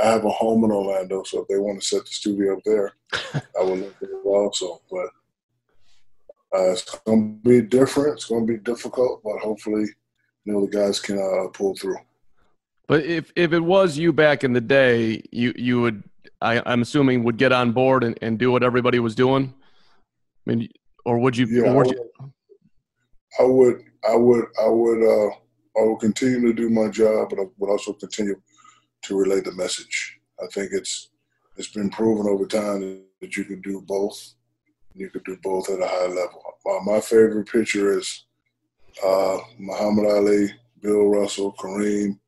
I 0.00 0.06
have 0.06 0.24
a 0.24 0.30
home 0.30 0.62
in 0.62 0.70
Orlando, 0.70 1.24
so 1.24 1.40
if 1.42 1.48
they 1.48 1.58
want 1.58 1.80
to 1.80 1.86
set 1.86 2.04
the 2.04 2.12
studio 2.12 2.56
up 2.56 2.62
there, 2.64 2.92
I 3.58 3.64
would 3.64 3.80
look 3.80 3.96
at 4.00 4.08
it 4.08 4.24
also. 4.24 4.80
But 4.88 5.06
uh, 6.56 6.70
it's 6.70 6.84
going 6.84 7.40
to 7.42 7.48
be 7.48 7.62
different. 7.62 8.14
It's 8.14 8.26
going 8.26 8.46
to 8.46 8.52
be 8.52 8.60
difficult, 8.60 9.22
but 9.24 9.38
hopefully, 9.40 9.86
you 10.48 10.54
know, 10.54 10.66
the 10.66 10.74
guys 10.74 10.98
can 10.98 11.18
uh, 11.18 11.48
pull 11.48 11.76
through. 11.76 11.98
But 12.86 13.04
if 13.04 13.30
if 13.36 13.52
it 13.52 13.60
was 13.60 13.98
you 13.98 14.14
back 14.14 14.44
in 14.44 14.54
the 14.54 14.62
day, 14.62 15.22
you 15.30 15.52
you 15.56 15.82
would 15.82 16.02
I, 16.40 16.62
am 16.72 16.80
assuming 16.80 17.22
would 17.24 17.36
get 17.36 17.52
on 17.52 17.72
board 17.72 18.02
and, 18.02 18.18
and 18.22 18.38
do 18.38 18.50
what 18.50 18.62
everybody 18.62 18.98
was 18.98 19.14
doing. 19.14 19.52
I 20.46 20.50
mean, 20.50 20.68
or 21.04 21.18
would 21.18 21.36
you? 21.36 21.46
Yeah, 21.46 21.74
would 21.74 21.88
I, 23.38 23.42
would, 23.42 23.42
I 23.42 23.44
would. 23.44 23.84
I 24.08 24.16
would. 24.16 24.44
I 24.58 24.68
would. 24.68 25.02
Uh, 25.02 25.30
I 25.78 25.84
would 25.84 26.00
continue 26.00 26.40
to 26.40 26.54
do 26.54 26.70
my 26.70 26.88
job, 26.88 27.28
but 27.28 27.40
I 27.40 27.44
would 27.58 27.70
also 27.70 27.92
continue 27.92 28.40
to 29.02 29.16
relay 29.16 29.40
the 29.40 29.52
message. 29.52 30.18
I 30.42 30.46
think 30.54 30.70
it's 30.72 31.10
it's 31.58 31.68
been 31.68 31.90
proven 31.90 32.26
over 32.26 32.46
time 32.46 33.02
that 33.20 33.36
you 33.36 33.44
can 33.44 33.60
do 33.60 33.82
both. 33.82 34.34
You 34.94 35.10
can 35.10 35.22
do 35.26 35.36
both 35.42 35.68
at 35.68 35.82
a 35.82 35.86
high 35.86 36.06
level. 36.06 36.42
My, 36.64 36.94
my 36.94 37.00
favorite 37.00 37.48
picture 37.48 37.98
is 37.98 38.27
uh, 39.04 39.38
Muhammad 39.58 40.06
Ali, 40.06 40.50
Bill 40.80 41.08
Russell, 41.08 41.54
Kareem, 41.58 42.18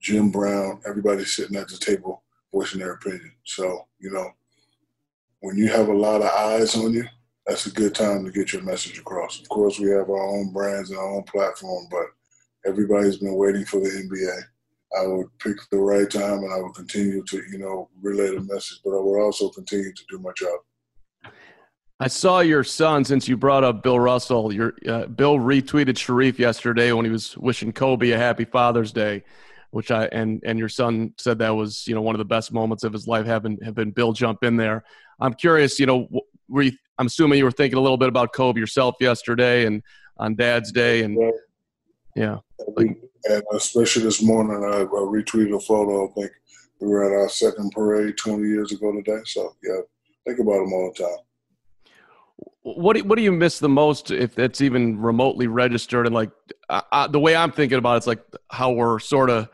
Jim 0.00 0.30
Brown, 0.30 0.80
everybody 0.86 1.24
sitting 1.24 1.56
at 1.56 1.68
the 1.68 1.76
table 1.76 2.22
voicing 2.52 2.80
their 2.80 2.94
opinion. 2.94 3.32
So, 3.44 3.86
you 3.98 4.10
know, 4.10 4.30
when 5.40 5.56
you 5.56 5.68
have 5.68 5.88
a 5.88 5.94
lot 5.94 6.22
of 6.22 6.30
eyes 6.30 6.76
on 6.76 6.92
you, 6.92 7.04
that's 7.46 7.66
a 7.66 7.72
good 7.72 7.94
time 7.94 8.24
to 8.24 8.30
get 8.30 8.52
your 8.52 8.62
message 8.62 8.98
across. 8.98 9.40
Of 9.40 9.48
course, 9.48 9.78
we 9.78 9.90
have 9.90 10.08
our 10.10 10.28
own 10.28 10.52
brands 10.52 10.90
and 10.90 10.98
our 10.98 11.16
own 11.16 11.24
platform, 11.24 11.86
but 11.90 12.06
everybody's 12.66 13.18
been 13.18 13.34
waiting 13.34 13.64
for 13.64 13.80
the 13.80 13.88
NBA. 13.88 14.42
I 15.00 15.06
would 15.06 15.26
pick 15.38 15.56
the 15.70 15.78
right 15.78 16.08
time 16.08 16.38
and 16.38 16.52
I 16.52 16.58
would 16.58 16.74
continue 16.74 17.24
to, 17.24 17.42
you 17.50 17.58
know, 17.58 17.88
relay 18.00 18.34
the 18.34 18.42
message, 18.42 18.80
but 18.84 18.90
I 18.90 19.00
would 19.00 19.20
also 19.20 19.48
continue 19.48 19.92
to 19.92 20.02
do 20.08 20.18
my 20.18 20.32
job. 20.36 20.60
I 22.02 22.08
saw 22.08 22.40
your 22.40 22.64
son 22.64 23.04
since 23.04 23.28
you 23.28 23.36
brought 23.36 23.62
up 23.62 23.84
Bill 23.84 24.00
Russell. 24.00 24.52
Your 24.52 24.74
uh, 24.88 25.06
Bill 25.06 25.36
retweeted 25.36 25.94
Shareef 25.94 26.36
yesterday 26.36 26.90
when 26.90 27.04
he 27.04 27.12
was 27.12 27.38
wishing 27.38 27.72
Kobe 27.72 28.10
a 28.10 28.18
happy 28.18 28.44
Father's 28.44 28.90
Day, 28.90 29.22
which 29.70 29.92
I 29.92 30.06
and 30.06 30.42
and 30.44 30.58
your 30.58 30.68
son 30.68 31.14
said 31.16 31.38
that 31.38 31.50
was 31.50 31.86
you 31.86 31.94
know 31.94 32.00
one 32.00 32.16
of 32.16 32.18
the 32.18 32.24
best 32.24 32.52
moments 32.52 32.82
of 32.82 32.92
his 32.92 33.06
life 33.06 33.24
having 33.24 33.56
have 33.62 33.76
been 33.76 33.92
Bill 33.92 34.12
jump 34.12 34.42
in 34.42 34.56
there. 34.56 34.82
I'm 35.20 35.34
curious, 35.34 35.78
you 35.78 35.86
know, 35.86 36.08
were 36.48 36.62
you, 36.62 36.72
I'm 36.98 37.06
assuming 37.06 37.38
you 37.38 37.44
were 37.44 37.52
thinking 37.52 37.78
a 37.78 37.80
little 37.80 37.96
bit 37.96 38.08
about 38.08 38.32
Kobe 38.32 38.58
yourself 38.58 38.96
yesterday 38.98 39.64
and 39.64 39.80
on 40.16 40.34
Dad's 40.34 40.72
Day 40.72 41.04
and 41.04 41.16
yeah. 42.16 42.38
And 42.76 43.44
especially 43.54 44.02
this 44.02 44.20
morning, 44.20 44.64
I, 44.64 44.80
I 44.80 44.84
retweeted 44.84 45.56
a 45.56 45.60
photo. 45.60 46.08
I 46.08 46.12
think 46.14 46.32
we 46.80 46.88
were 46.88 47.04
at 47.04 47.16
our 47.16 47.28
second 47.28 47.70
parade 47.70 48.16
20 48.16 48.48
years 48.48 48.72
ago 48.72 48.90
today. 48.90 49.20
So, 49.24 49.54
yeah, 49.62 49.82
think 50.26 50.40
about 50.40 50.64
him 50.64 50.72
all 50.72 50.92
the 50.92 51.04
time. 51.04 51.18
What 52.62 52.96
do, 52.96 53.04
what 53.04 53.16
do 53.16 53.22
you 53.22 53.32
miss 53.32 53.58
the 53.58 53.68
most 53.68 54.10
if 54.10 54.34
that's 54.34 54.60
even 54.60 54.98
remotely 55.00 55.48
registered? 55.48 56.06
And 56.06 56.14
like 56.14 56.30
uh, 56.68 57.08
the 57.08 57.18
way 57.18 57.34
I'm 57.34 57.50
thinking 57.50 57.78
about 57.78 57.94
it, 57.94 57.96
it's 57.98 58.06
like 58.06 58.24
how 58.50 58.72
we're 58.72 59.00
sort 59.00 59.30
of 59.30 59.48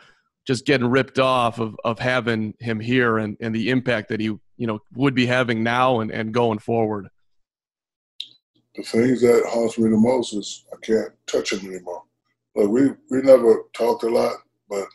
just 0.46 0.66
getting 0.66 0.88
ripped 0.88 1.18
off 1.18 1.58
of, 1.58 1.76
of 1.84 1.98
having 1.98 2.54
him 2.58 2.80
here 2.80 3.18
and, 3.18 3.36
and 3.40 3.54
the 3.54 3.70
impact 3.70 4.08
that 4.08 4.20
he 4.20 4.26
you 4.26 4.66
know 4.66 4.80
would 4.94 5.14
be 5.14 5.26
having 5.26 5.62
now 5.62 6.00
and, 6.00 6.10
and 6.10 6.34
going 6.34 6.58
forward. 6.58 7.08
The 8.74 8.82
things 8.82 9.20
that 9.22 9.44
haunts 9.48 9.78
me 9.78 9.90
the 9.90 9.96
most 9.96 10.34
is 10.34 10.64
I 10.72 10.76
can't 10.82 11.12
touch 11.26 11.52
him 11.52 11.66
anymore. 11.70 12.02
Look, 12.56 12.70
we 12.70 12.88
we 13.10 13.22
never 13.22 13.64
talked 13.74 14.04
a 14.04 14.08
lot, 14.08 14.36
but 14.68 14.86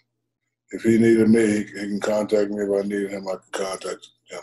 if 0.71 0.83
he 0.83 0.97
needed 0.97 1.29
me, 1.29 1.45
he, 1.45 1.57
he 1.57 1.87
can 1.87 1.99
contact 1.99 2.51
me. 2.51 2.63
If 2.63 2.69
I 2.69 2.87
needed 2.87 3.11
him, 3.11 3.27
I 3.27 3.33
can 3.33 3.65
contact 3.65 4.07
him. 4.29 4.41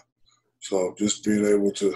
So 0.61 0.95
just 0.99 1.25
being 1.25 1.47
able 1.47 1.73
to 1.73 1.95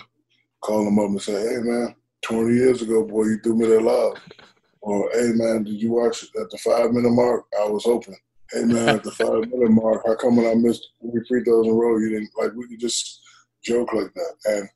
call 0.64 0.88
him 0.88 0.98
up 0.98 1.06
and 1.06 1.22
say, 1.22 1.32
"Hey, 1.32 1.58
man, 1.60 1.94
20 2.22 2.54
years 2.54 2.82
ago, 2.82 3.04
boy, 3.04 3.24
you 3.24 3.38
threw 3.38 3.56
me 3.56 3.66
that 3.66 3.82
love," 3.82 4.18
or 4.80 5.10
"Hey, 5.12 5.32
man, 5.34 5.64
did 5.64 5.80
you 5.80 5.92
watch 5.92 6.22
it 6.22 6.30
at 6.40 6.50
the 6.50 6.58
five 6.58 6.90
minute 6.92 7.10
mark? 7.10 7.44
I 7.60 7.68
was 7.68 7.86
open." 7.86 8.16
Hey, 8.50 8.64
man, 8.64 8.96
at 8.96 9.02
the 9.02 9.10
five 9.22 9.48
minute 9.48 9.70
mark, 9.70 10.02
how 10.06 10.16
come 10.16 10.36
when 10.36 10.46
I 10.46 10.54
missed 10.54 10.88
three 11.00 11.24
free 11.28 11.44
throws 11.44 11.66
in 11.66 11.72
a 11.72 11.74
row, 11.74 11.98
you 11.98 12.10
didn't 12.10 12.30
like? 12.36 12.52
We 12.54 12.68
could 12.68 12.80
just 12.80 13.20
joke 13.62 13.92
like 13.92 14.12
that, 14.14 14.34
and 14.46 14.68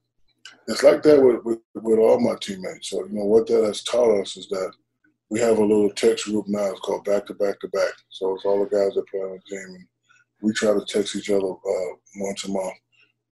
it's 0.68 0.82
like 0.82 1.02
that 1.02 1.22
with, 1.22 1.44
with, 1.44 1.58
with 1.74 1.98
all 1.98 2.20
my 2.20 2.36
teammates. 2.40 2.90
So 2.90 3.04
you 3.04 3.14
know 3.14 3.24
what 3.24 3.46
that 3.46 3.64
has 3.64 3.82
taught 3.82 4.20
us 4.20 4.36
is 4.36 4.48
that 4.48 4.72
we 5.30 5.40
have 5.40 5.58
a 5.58 5.64
little 5.64 5.90
text 5.90 6.26
group 6.26 6.46
now. 6.48 6.70
It's 6.70 6.80
called 6.80 7.04
Back 7.04 7.26
to 7.26 7.34
Back 7.34 7.60
to 7.60 7.68
Back. 7.68 7.92
So 8.10 8.34
it's 8.34 8.44
all 8.44 8.60
the 8.60 8.70
guys 8.70 8.94
that 8.94 9.08
play 9.08 9.20
on 9.20 9.32
the 9.38 9.56
team, 9.56 9.74
and 9.74 9.86
we 10.42 10.52
try 10.52 10.72
to 10.72 10.84
text 10.86 11.16
each 11.16 11.30
other 11.30 11.50
uh, 11.50 11.94
once 12.16 12.44
a 12.44 12.50
month. 12.50 12.74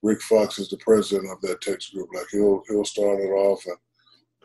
Rick 0.02 0.22
Fox 0.22 0.58
is 0.58 0.68
the 0.68 0.76
president 0.78 1.30
of 1.30 1.40
that 1.42 1.60
text 1.60 1.92
group. 1.92 2.08
Like 2.14 2.26
he'll 2.30 2.62
he'll 2.68 2.84
start 2.84 3.20
it 3.20 3.30
off, 3.30 3.64
and 3.66 3.76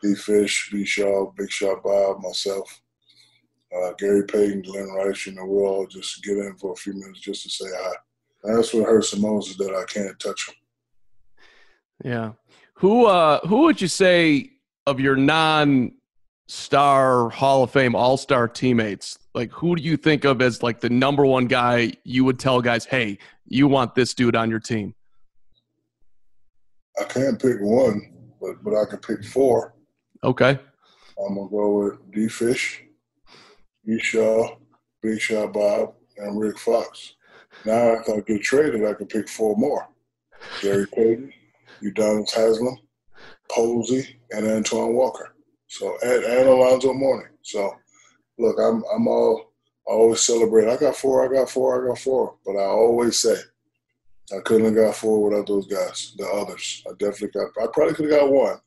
D 0.01 0.15
Fish, 0.15 0.70
B 0.72 0.86
Shaw, 0.86 1.31
Big 1.38 1.51
Shot 1.51 1.84
Bob, 1.84 2.22
myself, 2.22 2.81
uh, 3.75 3.91
Gary 3.98 4.25
Payton, 4.25 4.63
Glen 4.63 4.89
Rice. 4.89 5.25
You 5.25 5.34
know, 5.34 5.46
we'll 5.46 5.65
all 5.65 5.88
just 5.88 6.24
get 6.24 6.38
in 6.38 6.55
for 6.58 6.74
a 6.74 6.77
few 6.77 6.93
minutes 6.93 7.20
just 7.20 7.43
to 7.43 7.50
say 7.50 7.70
hi. 7.72 7.93
And 8.43 8.58
that's 8.58 8.74
what 8.74 8.86
hurts 8.86 9.12
the 9.12 9.20
most 9.20 9.51
is 9.51 9.58
that 9.58 9.75
I 9.75 9.84
can't 9.86 10.20
touch 10.20 10.48
them. 10.48 10.55
Yeah. 12.03 12.31
Who 12.75 13.05
uh 13.05 13.46
who 13.48 13.63
would 13.63 13.81
you 13.81 13.88
say 13.88 14.50
of 14.88 15.00
your 15.00 15.15
non 15.15 15.91
star 16.48 17.29
Hall 17.29 17.63
of 17.63 17.72
Fame 17.72 17.96
All 17.96 18.17
Star 18.17 18.48
teammates, 18.48 19.17
like 19.34 19.51
who 19.51 19.75
do 19.75 19.84
you 19.84 19.96
think 19.96 20.25
of 20.25 20.41
as 20.41 20.62
like 20.62 20.81
the 20.81 20.89
number 20.89 21.25
one 21.25 21.46
guy 21.46 21.93
you 22.03 22.25
would 22.25 22.39
tell 22.39 22.62
guys, 22.62 22.86
hey, 22.86 23.20
you 23.48 23.67
want 23.67 23.96
this 23.96 24.13
dude 24.13 24.36
on 24.36 24.50
your 24.50 24.60
team? 24.60 24.93
I 27.01 27.05
can't 27.05 27.41
pick 27.41 27.60
one, 27.60 28.13
but 28.39 28.63
but 28.63 28.75
I 28.79 28.86
can 28.86 29.00
pick 29.00 29.24
four. 29.24 29.74
Okay. 30.24 30.60
I'm 31.17 31.36
gonna 31.36 31.50
go 31.50 31.79
with 31.79 32.12
D 32.12 32.27
Fish, 32.27 32.84
E 33.88 34.00
Shaw, 34.00 34.55
Big 35.01 35.20
Shot 35.20 35.51
Bob, 35.51 35.96
and 36.17 36.39
Rick 36.39 36.60
Fox. 36.60 37.15
Now 37.65 37.93
if 37.93 38.08
I 38.08 38.20
get 38.22 38.43
traded, 38.43 38.86
I 38.86 38.93
can 38.93 39.08
pick 39.08 39.27
four 39.27 39.55
more. 39.58 39.88
Gary 40.62 40.86
Payton, 40.93 41.34
Udonis 41.84 42.36
Haslem, 42.36 42.77
Posey, 43.50 44.20
and 44.29 44.46
Antoine 44.46 44.93
Walker. 44.93 45.34
So 45.67 45.98
and, 46.03 46.24
and 46.24 46.50
Alonzo 46.50 46.93
Mourning. 46.93 47.34
So 47.41 47.74
look, 48.38 48.58
I'm 48.60 48.84
I'm 48.93 49.08
all 49.08 49.53
I 49.88 49.93
always 49.93 50.22
celebrate. 50.22 50.72
I 50.72 50.77
got 50.77 50.96
four, 50.96 51.25
I 51.25 51.36
got 51.36 51.50
four, 51.50 51.84
I 51.84 51.88
got 51.88 51.98
four. 51.98 52.36
But 52.46 52.58
I 52.58 52.65
always 52.65 53.17
say 53.17 53.38
I 54.35 54.39
couldn't 54.41 54.65
have 54.65 54.75
got 54.75 54.95
four 54.95 55.29
without 55.29 55.47
those 55.47 55.67
guys, 55.67 56.13
the 56.17 56.27
others. 56.27 56.83
I 56.88 56.91
definitely 57.00 57.29
got 57.29 57.50
I 57.61 57.67
probably 57.73 57.95
could 57.95 58.11
have 58.11 58.19
got 58.19 58.31
one 58.31 58.57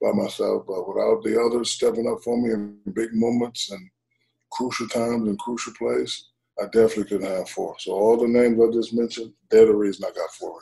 by 0.00 0.12
myself, 0.12 0.64
but 0.66 0.88
without 0.88 1.22
the 1.22 1.40
others 1.40 1.70
stepping 1.70 2.08
up 2.08 2.22
for 2.22 2.40
me 2.40 2.52
in 2.52 2.78
big 2.92 3.12
moments 3.12 3.70
and 3.70 3.90
crucial 4.50 4.88
times 4.88 5.28
and 5.28 5.38
crucial 5.38 5.72
plays, 5.78 6.30
I 6.60 6.64
definitely 6.64 7.04
couldn't 7.04 7.28
have 7.28 7.48
four. 7.48 7.76
So 7.78 7.92
all 7.92 8.16
the 8.16 8.28
names 8.28 8.58
I 8.60 8.72
just 8.72 8.92
mentioned, 8.94 9.32
they're 9.50 9.66
the 9.66 9.74
reason 9.74 10.04
I 10.04 10.12
got 10.12 10.30
four. 10.32 10.60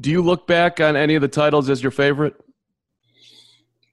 Do 0.00 0.10
you 0.10 0.22
look 0.22 0.46
back 0.46 0.80
on 0.80 0.96
any 0.96 1.14
of 1.14 1.22
the 1.22 1.28
titles 1.28 1.70
as 1.70 1.82
your 1.82 1.92
favorite? 1.92 2.34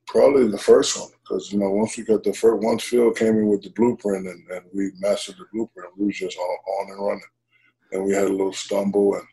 Probably 0.08 0.48
the 0.48 0.58
first 0.58 1.00
one, 1.00 1.10
because 1.22 1.54
you 1.54 1.60
know 1.60 1.70
once 1.70 1.98
we 1.98 2.04
got 2.04 2.24
the 2.24 2.34
first, 2.34 2.64
once 2.64 2.84
Phil 2.84 3.12
came 3.12 3.38
in 3.38 3.48
with 3.48 3.62
the 3.62 3.70
blueprint 3.70 4.28
and, 4.28 4.50
and 4.50 4.66
we 4.74 4.92
mastered 5.00 5.36
the 5.38 5.46
blueprint, 5.54 5.98
we 5.98 6.08
were 6.08 6.12
just 6.12 6.38
on, 6.38 6.44
on 6.44 6.92
and 6.92 7.08
running. 7.08 7.24
And 7.94 8.06
we 8.06 8.14
had 8.14 8.26
a 8.26 8.30
little 8.30 8.54
stumble, 8.54 9.16
and 9.16 9.24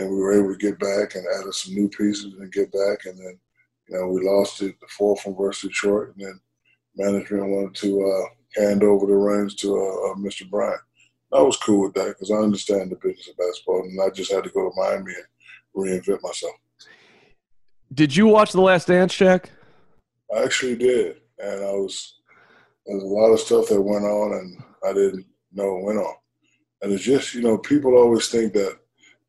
and 0.00 0.10
we 0.10 0.16
were 0.16 0.32
able 0.32 0.52
to 0.52 0.58
get 0.58 0.78
back 0.78 1.14
and 1.14 1.26
added 1.38 1.52
some 1.52 1.74
new 1.74 1.88
pieces 1.88 2.32
and 2.32 2.52
get 2.52 2.72
back, 2.72 3.04
and 3.04 3.18
then 3.18 3.38
you 3.88 3.98
know 3.98 4.08
we 4.08 4.26
lost 4.26 4.62
it 4.62 4.80
the 4.80 4.86
fourth 4.88 5.20
from 5.20 5.36
versus 5.36 5.68
Detroit, 5.68 6.14
and 6.16 6.26
then 6.26 6.40
management 6.96 7.50
wanted 7.50 7.74
to 7.76 8.02
uh, 8.02 8.60
hand 8.60 8.82
over 8.82 9.06
the 9.06 9.14
reins 9.14 9.54
to 9.56 9.76
uh, 9.76 10.10
uh, 10.10 10.14
Mr. 10.14 10.48
Bryant. 10.48 10.80
I 11.32 11.42
was 11.42 11.56
cool 11.58 11.82
with 11.82 11.94
that 11.94 12.08
because 12.08 12.30
I 12.30 12.36
understand 12.36 12.90
the 12.90 12.96
business 12.96 13.28
of 13.28 13.36
basketball, 13.36 13.82
and 13.82 14.00
I 14.00 14.10
just 14.10 14.32
had 14.32 14.44
to 14.44 14.50
go 14.50 14.68
to 14.68 14.74
Miami 14.74 15.12
and 15.12 15.24
reinvent 15.76 16.22
myself. 16.22 16.54
Did 17.92 18.16
you 18.16 18.26
watch 18.26 18.52
The 18.52 18.60
Last 18.60 18.88
Dance, 18.88 19.12
Shaq? 19.12 19.46
I 20.34 20.44
actually 20.44 20.76
did, 20.76 21.20
and 21.38 21.64
I 21.64 21.72
was 21.72 22.20
there's 22.86 23.02
a 23.02 23.06
lot 23.06 23.32
of 23.32 23.40
stuff 23.40 23.68
that 23.68 23.80
went 23.80 24.04
on, 24.04 24.32
and 24.32 24.62
I 24.84 24.92
didn't 24.92 25.26
know 25.52 25.78
it 25.78 25.84
went 25.84 25.98
on. 25.98 26.14
And 26.82 26.92
it's 26.92 27.04
just 27.04 27.34
you 27.34 27.42
know 27.42 27.58
people 27.58 27.96
always 27.96 28.28
think 28.28 28.54
that 28.54 28.79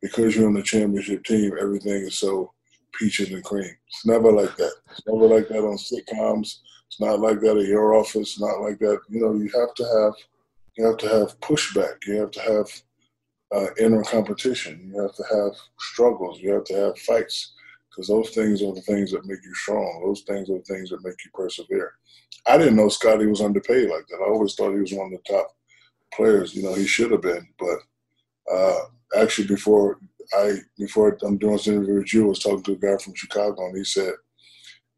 because 0.01 0.35
you're 0.35 0.47
on 0.47 0.53
the 0.53 0.63
championship 0.63 1.23
team, 1.23 1.53
everything 1.59 2.03
is 2.03 2.17
so 2.17 2.53
peaches 2.93 3.31
and 3.31 3.43
cream. 3.43 3.71
It's 3.87 4.05
never 4.05 4.31
like 4.31 4.55
that. 4.57 4.73
It's 4.89 5.01
never 5.07 5.27
like 5.27 5.47
that 5.49 5.63
on 5.63 5.77
sitcoms. 5.77 6.59
It's 6.87 6.99
not 6.99 7.19
like 7.19 7.39
that 7.41 7.57
at 7.57 7.65
your 7.65 7.95
office. 7.95 8.31
It's 8.33 8.39
Not 8.39 8.61
like 8.61 8.79
that. 8.79 8.99
You 9.09 9.21
know, 9.21 9.33
you 9.33 9.49
have 9.55 9.73
to 9.75 9.83
have 9.83 10.13
you 10.77 10.85
have 10.85 10.97
to 10.97 11.07
have 11.09 11.39
pushback. 11.39 11.95
You 12.07 12.15
have 12.15 12.31
to 12.31 12.41
have 12.41 12.67
uh, 13.53 13.67
inner 13.79 14.03
competition. 14.03 14.91
You 14.93 15.01
have 15.01 15.15
to 15.15 15.23
have 15.23 15.53
struggles. 15.79 16.39
You 16.39 16.53
have 16.53 16.63
to 16.65 16.73
have 16.73 16.99
fights 16.99 17.53
because 17.89 18.07
those 18.07 18.29
things 18.31 18.61
are 18.61 18.73
the 18.73 18.81
things 18.81 19.11
that 19.11 19.25
make 19.25 19.43
you 19.43 19.53
strong. 19.53 20.01
Those 20.05 20.21
things 20.21 20.49
are 20.49 20.57
the 20.57 20.63
things 20.63 20.89
that 20.89 21.03
make 21.03 21.15
you 21.25 21.31
persevere. 21.33 21.93
I 22.47 22.57
didn't 22.57 22.77
know 22.77 22.89
Scottie 22.89 23.27
was 23.27 23.41
underpaid 23.41 23.89
like 23.89 24.07
that. 24.07 24.21
I 24.21 24.29
always 24.29 24.55
thought 24.55 24.73
he 24.73 24.79
was 24.79 24.93
one 24.93 25.13
of 25.13 25.19
the 25.23 25.33
top 25.33 25.55
players. 26.13 26.55
You 26.55 26.63
know, 26.63 26.73
he 26.73 26.87
should 26.87 27.11
have 27.11 27.21
been, 27.21 27.47
but 27.59 27.77
uh, 28.51 28.79
actually 29.15 29.47
before 29.47 29.99
I 30.33 30.57
before 30.77 31.17
I'm 31.23 31.37
doing 31.37 31.53
this 31.53 31.67
interview 31.67 31.95
with 31.95 32.13
you, 32.13 32.25
I 32.25 32.29
was 32.29 32.39
talking 32.39 32.63
to 32.63 32.71
a 32.73 32.75
guy 32.75 32.97
from 32.97 33.15
Chicago, 33.15 33.65
and 33.65 33.77
he 33.77 33.83
said 33.83 34.13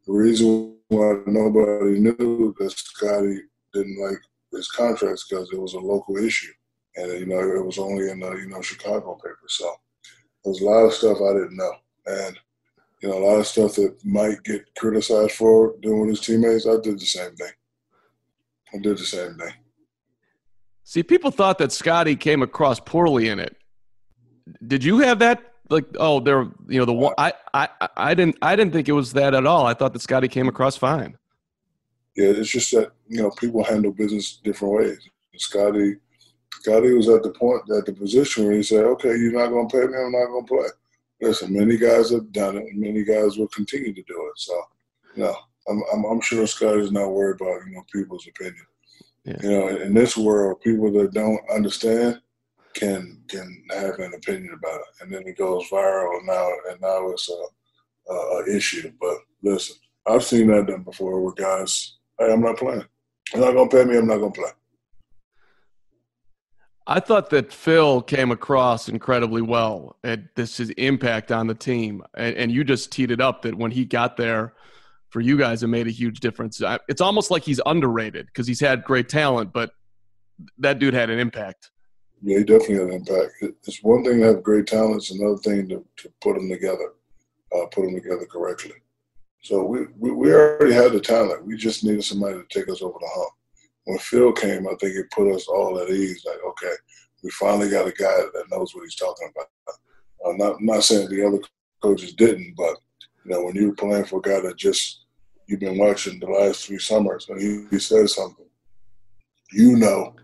the 0.05 0.13
reason 0.13 0.77
why 0.89 1.20
nobody 1.25 2.00
knew 2.00 2.53
that 2.60 2.72
Scottie 2.72 3.41
didn't 3.74 4.00
like 4.00 4.20
his 4.51 4.70
contracts 4.70 5.25
because 5.27 5.50
it 5.51 5.60
was 5.60 5.74
a 5.74 5.79
local 5.79 6.17
issue, 6.17 6.51
and 6.96 7.20
you 7.20 7.25
know 7.25 7.39
it 7.39 7.65
was 7.65 7.79
only 7.79 8.10
in 8.10 8.20
the 8.20 8.32
you 8.34 8.48
know 8.48 8.62
Chicago 8.62 9.15
paper. 9.15 9.38
So 9.48 9.74
there's 10.43 10.62
a 10.62 10.65
lot 10.65 10.86
of 10.86 10.93
stuff 10.93 11.17
I 11.17 11.34
didn't 11.34 11.58
know, 11.58 11.74
and 12.05 12.39
you 13.01 13.10
know 13.10 13.17
a 13.17 13.25
lot 13.25 13.39
of 13.39 13.48
stuff 13.48 13.75
that 13.75 13.96
might 14.03 14.43
get 14.43 14.63
criticized 14.77 15.34
for 15.34 15.75
doing 15.82 16.01
with 16.01 16.10
his 16.10 16.20
teammates. 16.20 16.67
I 16.67 16.77
did 16.82 17.00
the 17.00 17.05
same 17.05 17.36
thing. 17.36 17.51
I 18.74 18.77
did 18.77 18.98
the 18.98 19.05
same 19.05 19.36
thing. 19.38 19.53
See, 20.84 21.01
people 21.01 21.32
thought 21.32 21.58
that 21.60 21.72
Scottie 21.72 22.15
came 22.15 22.43
across 22.43 22.79
poorly 22.79 23.29
in 23.29 23.39
it. 23.39 23.55
Did 24.67 24.83
you 24.83 25.00
have 25.00 25.19
that? 25.19 25.53
Like, 25.69 25.85
oh, 25.97 26.19
there, 26.19 26.41
you 26.67 26.79
know, 26.79 26.85
the 26.85 26.93
one 26.93 27.13
I, 27.17 27.33
I, 27.53 27.69
I 27.95 28.13
didn't, 28.13 28.38
I 28.41 28.55
didn't 28.55 28.73
think 28.73 28.89
it 28.89 28.91
was 28.91 29.13
that 29.13 29.33
at 29.33 29.45
all. 29.45 29.65
I 29.65 29.73
thought 29.73 29.93
that 29.93 30.01
Scottie 30.01 30.27
came 30.27 30.47
across 30.47 30.75
fine. 30.75 31.17
Yeah, 32.15 32.27
it's 32.27 32.50
just 32.50 32.71
that 32.71 32.91
you 33.07 33.21
know 33.21 33.31
people 33.31 33.63
handle 33.63 33.91
business 33.91 34.39
different 34.43 34.75
ways. 34.75 35.00
Scottie, 35.38 35.95
Scottie 36.51 36.93
was 36.93 37.09
at 37.09 37.23
the 37.23 37.31
point, 37.31 37.63
at 37.75 37.85
the 37.85 37.93
position 37.93 38.45
where 38.45 38.53
he 38.53 38.62
said, 38.62 38.83
"Okay, 38.83 39.15
you're 39.15 39.31
not 39.31 39.50
going 39.50 39.67
to 39.67 39.75
pay 39.75 39.88
me. 39.88 39.97
I'm 39.97 40.12
not 40.12 40.27
going 40.27 40.45
to 40.45 40.53
play." 40.53 40.67
Listen, 41.21 41.53
many 41.53 41.77
guys 41.77 42.12
have 42.12 42.31
done 42.31 42.57
it, 42.57 42.65
and 42.67 42.79
many 42.79 43.03
guys 43.03 43.38
will 43.38 43.47
continue 43.47 43.93
to 43.93 44.03
do 44.03 44.31
it. 44.31 44.39
So, 44.39 44.62
you 45.15 45.23
know, 45.23 45.35
I'm, 45.69 45.81
I'm, 45.93 46.03
I'm 46.05 46.21
sure 46.21 46.45
Scottie's 46.45 46.91
not 46.91 47.12
worried 47.12 47.41
about 47.41 47.65
you 47.65 47.73
know 47.73 47.83
people's 47.91 48.27
opinion. 48.27 48.65
Yeah. 49.23 49.38
You 49.41 49.50
know, 49.50 49.67
in 49.77 49.93
this 49.93 50.17
world, 50.17 50.62
people 50.62 50.91
that 50.93 51.13
don't 51.13 51.39
understand 51.50 52.21
can 52.73 53.21
can 53.27 53.63
have 53.71 53.99
an 53.99 54.13
opinion 54.13 54.53
about 54.53 54.81
it, 54.81 55.01
and 55.01 55.13
then 55.13 55.23
it 55.25 55.37
goes 55.37 55.69
viral 55.69 56.23
now, 56.25 56.49
and 56.69 56.81
now 56.81 57.09
it's 57.09 57.29
a, 57.29 58.13
a 58.13 58.55
issue. 58.55 58.91
But 58.99 59.17
listen, 59.41 59.75
I've 60.07 60.23
seen 60.23 60.47
that 60.47 60.67
done 60.67 60.83
before 60.83 61.21
with 61.21 61.35
guys. 61.35 61.97
Hey, 62.19 62.31
I'm 62.31 62.41
not 62.41 62.57
playing. 62.57 62.85
You're 63.33 63.45
not 63.45 63.53
gonna 63.53 63.69
pay 63.69 63.85
me. 63.85 63.97
I'm 63.97 64.07
not 64.07 64.17
gonna 64.17 64.31
play. 64.31 64.51
I 66.85 66.99
thought 66.99 67.29
that 67.29 67.53
Phil 67.53 68.01
came 68.01 68.31
across 68.31 68.89
incredibly 68.89 69.41
well 69.41 69.95
at 70.03 70.35
this 70.35 70.57
his 70.57 70.69
impact 70.71 71.31
on 71.31 71.47
the 71.47 71.55
team, 71.55 72.03
and, 72.15 72.35
and 72.35 72.51
you 72.51 72.63
just 72.63 72.91
teed 72.91 73.11
it 73.11 73.21
up 73.21 73.43
that 73.43 73.55
when 73.55 73.71
he 73.71 73.85
got 73.85 74.17
there 74.17 74.53
for 75.09 75.21
you 75.21 75.37
guys, 75.37 75.63
it 75.63 75.67
made 75.67 75.87
a 75.87 75.91
huge 75.91 76.19
difference. 76.19 76.61
It's 76.89 76.99
almost 76.99 77.31
like 77.31 77.43
he's 77.43 77.61
underrated 77.65 78.25
because 78.25 78.47
he's 78.47 78.59
had 78.59 78.83
great 78.83 79.07
talent, 79.07 79.53
but 79.53 79.71
that 80.57 80.79
dude 80.79 80.93
had 80.93 81.09
an 81.09 81.19
impact. 81.19 81.69
He 82.25 82.43
definitely 82.43 82.75
had 82.75 82.83
an 82.87 82.93
impact. 82.93 83.33
It's 83.41 83.83
one 83.83 84.03
thing 84.03 84.19
to 84.19 84.27
have 84.27 84.43
great 84.43 84.67
talent; 84.67 84.97
it's 84.97 85.11
another 85.11 85.37
thing 85.37 85.67
to, 85.69 85.85
to 85.97 86.13
put 86.21 86.35
them 86.35 86.49
together, 86.49 86.93
uh, 87.53 87.65
put 87.65 87.83
them 87.85 87.95
together 87.95 88.25
correctly. 88.25 88.73
So 89.41 89.63
we, 89.63 89.87
we, 89.99 90.11
we 90.11 90.33
already 90.33 90.73
had 90.73 90.93
the 90.93 91.01
talent. 91.01 91.45
We 91.45 91.57
just 91.57 91.83
needed 91.83 92.03
somebody 92.03 92.35
to 92.35 92.45
take 92.49 92.69
us 92.69 92.81
over 92.81 92.97
the 92.97 93.09
hump. 93.13 93.33
When 93.83 93.97
Phil 93.99 94.31
came, 94.31 94.67
I 94.67 94.75
think 94.79 94.95
it 94.95 95.11
put 95.11 95.33
us 95.35 95.47
all 95.49 95.77
at 95.79 95.89
ease. 95.89 96.23
Like, 96.25 96.39
okay, 96.47 96.73
we 97.23 97.29
finally 97.31 97.69
got 97.69 97.87
a 97.87 97.91
guy 97.91 98.15
that 98.33 98.45
knows 98.49 98.73
what 98.73 98.83
he's 98.83 98.95
talking 98.95 99.29
about. 99.35 99.47
I'm 100.25 100.37
not 100.37 100.55
I'm 100.55 100.65
not 100.65 100.83
saying 100.85 101.09
the 101.09 101.27
other 101.27 101.39
coaches 101.81 102.13
didn't, 102.13 102.53
but 102.55 102.77
you 103.25 103.31
know, 103.31 103.43
when 103.43 103.55
you're 103.55 103.73
playing 103.73 104.05
for 104.05 104.19
a 104.19 104.21
guy 104.21 104.39
that 104.39 104.55
just 104.55 105.01
you've 105.47 105.59
been 105.59 105.77
watching 105.77 106.21
the 106.21 106.27
last 106.27 106.65
three 106.65 106.79
summers, 106.79 107.27
and 107.27 107.41
he, 107.41 107.65
he 107.69 107.79
says 107.79 108.15
something, 108.15 108.45
you 109.51 109.75
know 109.75 110.15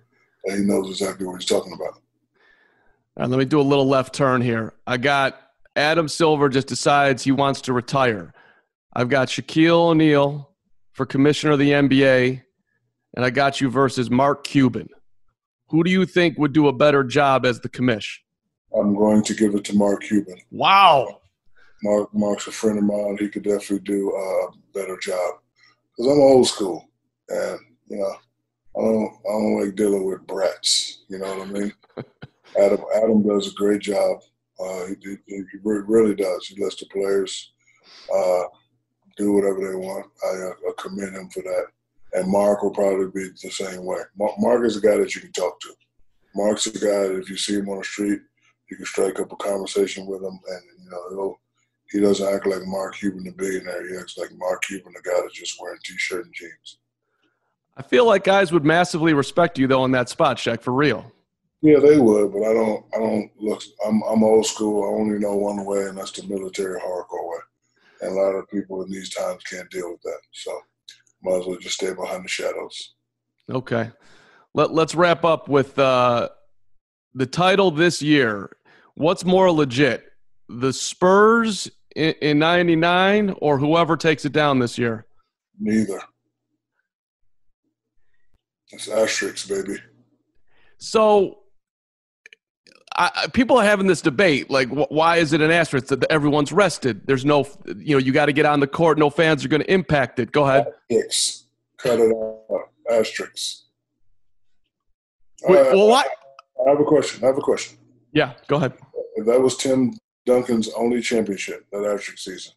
he 0.45 0.61
knows 0.61 0.89
exactly 0.89 1.25
what 1.25 1.41
he's 1.41 1.49
talking 1.49 1.73
about. 1.73 1.93
All 1.93 3.23
right, 3.23 3.29
let 3.29 3.39
me 3.39 3.45
do 3.45 3.59
a 3.59 3.63
little 3.63 3.87
left 3.87 4.13
turn 4.13 4.41
here. 4.41 4.73
I 4.87 4.97
got 4.97 5.39
Adam 5.75 6.07
Silver 6.07 6.49
just 6.49 6.67
decides 6.67 7.23
he 7.23 7.31
wants 7.31 7.61
to 7.61 7.73
retire. 7.73 8.33
I've 8.93 9.09
got 9.09 9.27
Shaquille 9.27 9.89
O'Neal 9.89 10.49
for 10.93 11.05
commissioner 11.05 11.53
of 11.53 11.59
the 11.59 11.71
NBA, 11.71 12.41
and 13.15 13.25
I 13.25 13.29
got 13.29 13.61
you 13.61 13.69
versus 13.69 14.09
Mark 14.09 14.43
Cuban. 14.43 14.89
Who 15.69 15.83
do 15.83 15.91
you 15.91 16.05
think 16.05 16.37
would 16.37 16.53
do 16.53 16.67
a 16.67 16.73
better 16.73 17.03
job 17.03 17.45
as 17.45 17.59
the 17.59 17.69
commish? 17.69 18.17
I'm 18.77 18.95
going 18.95 19.23
to 19.23 19.33
give 19.33 19.55
it 19.55 19.63
to 19.65 19.75
Mark 19.75 20.03
Cuban. 20.03 20.37
Wow. 20.51 21.21
Mark 21.83 22.13
Mark's 22.13 22.47
a 22.47 22.51
friend 22.51 22.77
of 22.77 22.83
mine. 22.83 23.17
He 23.19 23.29
could 23.29 23.43
definitely 23.43 23.79
do 23.79 24.09
a 24.09 24.47
better 24.73 24.97
job 25.01 25.35
because 25.95 26.11
I'm 26.11 26.19
old 26.19 26.47
school, 26.47 26.89
and 27.29 27.59
you 27.87 27.97
know, 27.97 28.15
I 28.79 28.83
don't 28.83 29.13
I 29.25 29.31
don't 29.31 29.61
like 29.61 29.75
dealing 29.75 30.05
with 30.05 30.25
brats. 30.25 31.03
You 31.09 31.19
know 31.19 31.37
what 31.37 31.47
I 31.47 31.51
mean? 31.51 31.73
Adam 32.59 32.83
Adam 32.95 33.27
does 33.27 33.47
a 33.47 33.55
great 33.55 33.81
job. 33.81 34.19
Uh, 34.59 34.87
he, 34.87 35.15
he, 35.25 35.35
he, 35.51 35.57
really 35.63 36.15
does. 36.15 36.47
He 36.47 36.61
lets 36.61 36.75
the 36.75 36.85
players 36.87 37.53
uh, 38.13 38.43
do 39.15 39.31
whatever 39.31 39.59
they 39.59 39.75
want. 39.75 40.07
I, 40.21 40.67
I, 40.67 40.71
commend 40.77 41.15
him 41.15 41.29
for 41.29 41.41
that. 41.43 41.67
And 42.11 42.29
Mark 42.29 42.61
will 42.61 42.71
probably 42.71 43.07
be 43.07 43.29
the 43.41 43.51
same 43.51 43.85
way. 43.85 43.99
Mark, 44.17 44.33
Mark 44.37 44.65
is 44.65 44.75
a 44.75 44.81
guy 44.81 44.97
that 44.97 45.15
you 45.15 45.21
can 45.21 45.31
talk 45.31 45.61
to. 45.61 45.73
Mark's 46.35 46.67
a 46.67 46.71
guy 46.71 47.07
that 47.07 47.19
if 47.19 47.29
you 47.29 47.37
see 47.37 47.55
him 47.55 47.69
on 47.69 47.77
the 47.77 47.83
street, 47.85 48.19
you 48.69 48.77
can 48.77 48.85
strike 48.85 49.19
up 49.19 49.31
a 49.31 49.35
conversation 49.37 50.05
with 50.05 50.21
him, 50.21 50.39
and 50.47 50.61
you 50.83 50.89
know 50.89 51.39
he 51.89 51.99
doesn't 51.99 52.33
act 52.33 52.45
like 52.45 52.65
Mark 52.65 52.95
Cuban, 52.95 53.23
the 53.23 53.31
billionaire. 53.31 53.89
He 53.89 53.97
acts 53.97 54.17
like 54.17 54.29
Mark 54.37 54.61
Cuban, 54.63 54.93
the 54.93 55.09
guy 55.09 55.21
that's 55.21 55.33
just 55.33 55.59
wearing 55.61 55.79
t-shirt 55.83 56.25
and 56.25 56.33
jeans. 56.33 56.78
I 57.79 57.81
feel 57.81 58.05
like 58.05 58.25
guys 58.25 58.51
would 58.51 58.65
massively 58.65 59.13
respect 59.13 59.57
you 59.57 59.65
though 59.65 59.85
in 59.85 59.91
that 59.91 60.09
spot, 60.09 60.35
Shaq, 60.35 60.61
for 60.61 60.73
real. 60.73 61.09
Yeah, 61.61 61.79
they 61.79 61.97
would, 61.97 62.33
but 62.33 62.43
I 62.43 62.53
don't. 62.53 62.85
I 62.93 62.99
don't 62.99 63.31
look. 63.37 63.61
I'm 63.85 64.01
I'm 64.03 64.23
old 64.23 64.45
school. 64.45 64.83
I 64.83 64.99
only 64.99 65.17
know 65.17 65.35
one 65.35 65.63
way, 65.63 65.87
and 65.87 65.97
that's 65.97 66.11
the 66.11 66.27
military 66.27 66.79
hardcore 66.79 67.29
way. 67.29 67.37
And 68.01 68.11
a 68.11 68.15
lot 68.15 68.35
of 68.35 68.49
people 68.49 68.83
in 68.83 68.91
these 68.91 69.09
times 69.09 69.43
can't 69.43 69.69
deal 69.69 69.91
with 69.91 70.01
that. 70.01 70.19
So, 70.31 70.57
might 71.23 71.39
as 71.39 71.45
well 71.47 71.57
just 71.57 71.75
stay 71.75 71.93
behind 71.93 72.25
the 72.25 72.29
shadows. 72.29 72.95
Okay, 73.49 73.91
let 74.53 74.73
Let's 74.73 74.93
wrap 74.93 75.23
up 75.23 75.47
with 75.47 75.79
uh, 75.79 76.29
the 77.13 77.25
title 77.25 77.71
this 77.71 78.01
year. 78.01 78.55
What's 78.95 79.23
more 79.23 79.51
legit, 79.51 80.05
the 80.49 80.73
Spurs 80.73 81.69
in, 81.95 82.39
99 82.39 83.35
or 83.39 83.57
whoever 83.57 83.95
takes 83.95 84.25
it 84.25 84.33
down 84.33 84.59
this 84.59 84.77
year? 84.77 85.05
Neither. 85.59 86.01
It's 88.71 88.87
asterisks, 88.87 89.47
baby. 89.47 89.77
So 90.77 91.39
I, 92.95 93.27
people 93.33 93.57
are 93.57 93.63
having 93.63 93.87
this 93.87 94.01
debate 94.01 94.49
like 94.49 94.69
wh- 94.69 94.91
why 94.91 95.17
is 95.17 95.33
it 95.33 95.41
an 95.41 95.51
asterisk 95.51 95.87
that 95.87 96.03
everyone's 96.11 96.51
rested? 96.51 97.07
There's 97.07 97.25
no 97.25 97.47
you 97.65 97.95
know 97.95 97.97
you 97.97 98.11
got 98.11 98.25
to 98.25 98.33
get 98.33 98.45
on 98.45 98.59
the 98.59 98.67
court 98.67 98.97
no 98.97 99.09
fans 99.09 99.45
are 99.45 99.47
going 99.47 99.61
to 99.61 99.71
impact 99.71 100.19
it. 100.19 100.31
Go 100.31 100.45
ahead. 100.45 100.67
Asterisks. 100.91 101.45
cut 101.77 101.99
it 101.99 102.13
out. 102.13 102.69
Asterisks 102.91 103.65
Wait, 105.43 105.59
uh, 105.59 105.71
well 105.75 105.87
what 105.89 106.07
I 106.65 106.69
have 106.71 106.79
a 106.79 106.83
question 106.83 107.23
I 107.23 107.27
have 107.27 107.37
a 107.37 107.41
question. 107.41 107.77
Yeah 108.11 108.33
go 108.47 108.57
ahead. 108.57 108.73
That 109.25 109.39
was 109.41 109.55
Tim 109.57 109.93
Duncan's 110.25 110.69
only 110.73 111.01
championship 111.01 111.65
that 111.71 111.85
Asterisk 111.85 112.17
season, 112.17 112.53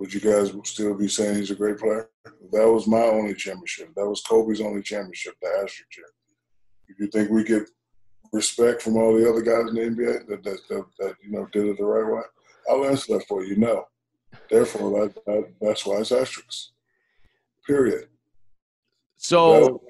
would 0.00 0.14
you 0.14 0.20
guys 0.20 0.50
still 0.64 0.94
be 0.94 1.08
saying 1.08 1.36
he's 1.36 1.50
a 1.50 1.54
great 1.54 1.78
player? 1.78 2.08
That 2.24 2.66
was 2.66 2.86
my 2.86 3.02
only 3.02 3.34
championship. 3.34 3.90
That 3.94 4.08
was 4.08 4.22
Kobe's 4.22 4.62
only 4.62 4.82
championship, 4.82 5.34
the 5.42 5.48
Asterisk 5.48 5.90
chair. 5.90 6.04
Do 6.88 6.94
you 6.98 7.10
think 7.10 7.30
we 7.30 7.44
get 7.44 7.68
respect 8.32 8.80
from 8.80 8.96
all 8.96 9.14
the 9.14 9.28
other 9.28 9.42
guys 9.42 9.68
in 9.68 9.74
the 9.74 9.82
NBA 9.82 10.26
that 10.26 10.42
that, 10.42 10.58
that, 10.70 10.84
that 10.98 11.14
you 11.22 11.30
know 11.30 11.46
did 11.52 11.66
it 11.66 11.76
the 11.76 11.84
right 11.84 12.14
way? 12.14 12.22
I'll 12.68 12.86
answer 12.86 13.18
that 13.18 13.26
for 13.28 13.44
you. 13.44 13.56
No. 13.56 13.84
Therefore, 14.48 15.00
that, 15.00 15.14
that 15.26 15.52
that's 15.60 15.84
why 15.84 15.98
it's 15.98 16.12
asterisks. 16.12 16.72
Period. 17.66 18.08
So, 19.18 19.82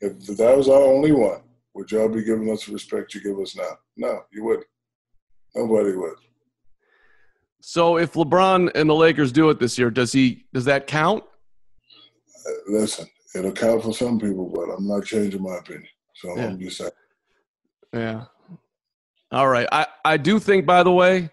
if 0.00 0.18
that, 0.18 0.30
if 0.30 0.36
that 0.36 0.56
was 0.58 0.68
our 0.68 0.82
only 0.82 1.12
one, 1.12 1.40
would 1.72 1.90
y'all 1.90 2.08
be 2.08 2.22
giving 2.22 2.50
us 2.52 2.66
the 2.66 2.72
respect 2.72 3.14
you 3.14 3.22
give 3.22 3.40
us 3.40 3.56
now? 3.56 3.78
No, 3.96 4.20
you 4.30 4.44
wouldn't. 4.44 4.66
Nobody 5.54 5.96
would. 5.96 6.16
So 7.66 7.96
if 7.96 8.12
LeBron 8.12 8.72
and 8.74 8.90
the 8.90 8.94
Lakers 8.94 9.32
do 9.32 9.48
it 9.48 9.58
this 9.58 9.78
year, 9.78 9.90
does 9.90 10.12
he 10.12 10.44
does 10.52 10.66
that 10.66 10.86
count? 10.86 11.24
Uh, 12.46 12.50
listen, 12.68 13.06
it'll 13.34 13.52
count 13.52 13.82
for 13.82 13.94
some 13.94 14.20
people, 14.20 14.52
but 14.54 14.68
I'm 14.70 14.86
not 14.86 15.06
changing 15.06 15.42
my 15.42 15.56
opinion. 15.56 15.88
So 16.14 16.36
yeah. 16.36 16.46
I'm 16.46 16.60
just 16.60 16.76
saying. 16.76 16.90
Yeah. 17.94 18.24
All 19.32 19.48
right. 19.48 19.66
I, 19.72 19.86
I 20.04 20.18
do 20.18 20.38
think, 20.38 20.66
by 20.66 20.82
the 20.82 20.92
way, 20.92 21.30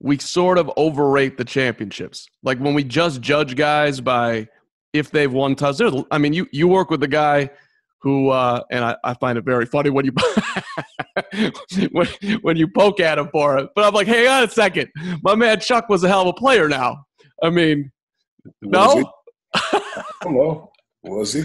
we 0.00 0.18
sort 0.18 0.58
of 0.58 0.70
overrate 0.76 1.38
the 1.38 1.46
championships. 1.46 2.28
Like 2.42 2.58
when 2.58 2.74
we 2.74 2.84
just 2.84 3.22
judge 3.22 3.56
guys 3.56 4.02
by 4.02 4.48
if 4.92 5.10
they've 5.10 5.32
won 5.32 5.54
titles. 5.54 6.04
I 6.10 6.18
mean, 6.18 6.34
you 6.34 6.46
you 6.52 6.68
work 6.68 6.90
with 6.90 7.00
the 7.00 7.08
guy 7.08 7.48
who 8.02 8.30
uh, 8.30 8.62
and 8.70 8.84
I, 8.84 8.96
I, 9.04 9.14
find 9.14 9.36
it 9.36 9.44
very 9.44 9.66
funny 9.66 9.90
when 9.90 10.06
you 10.06 10.12
when, 11.92 12.06
when 12.40 12.56
you 12.56 12.66
poke 12.68 13.00
at 13.00 13.18
him 13.18 13.28
for 13.30 13.58
it. 13.58 13.68
But 13.74 13.84
I'm 13.84 13.94
like, 13.94 14.06
hang 14.06 14.26
on 14.26 14.44
a 14.44 14.50
second, 14.50 14.90
my 15.22 15.34
man 15.34 15.60
Chuck 15.60 15.88
was 15.88 16.02
a 16.02 16.08
hell 16.08 16.22
of 16.22 16.28
a 16.28 16.32
player. 16.32 16.68
Now, 16.68 17.04
I 17.42 17.50
mean, 17.50 17.90
was 18.62 18.96
no, 18.96 19.12
I 19.54 20.02
don't 20.22 20.34
know, 20.34 20.72
was 21.02 21.34
he? 21.34 21.44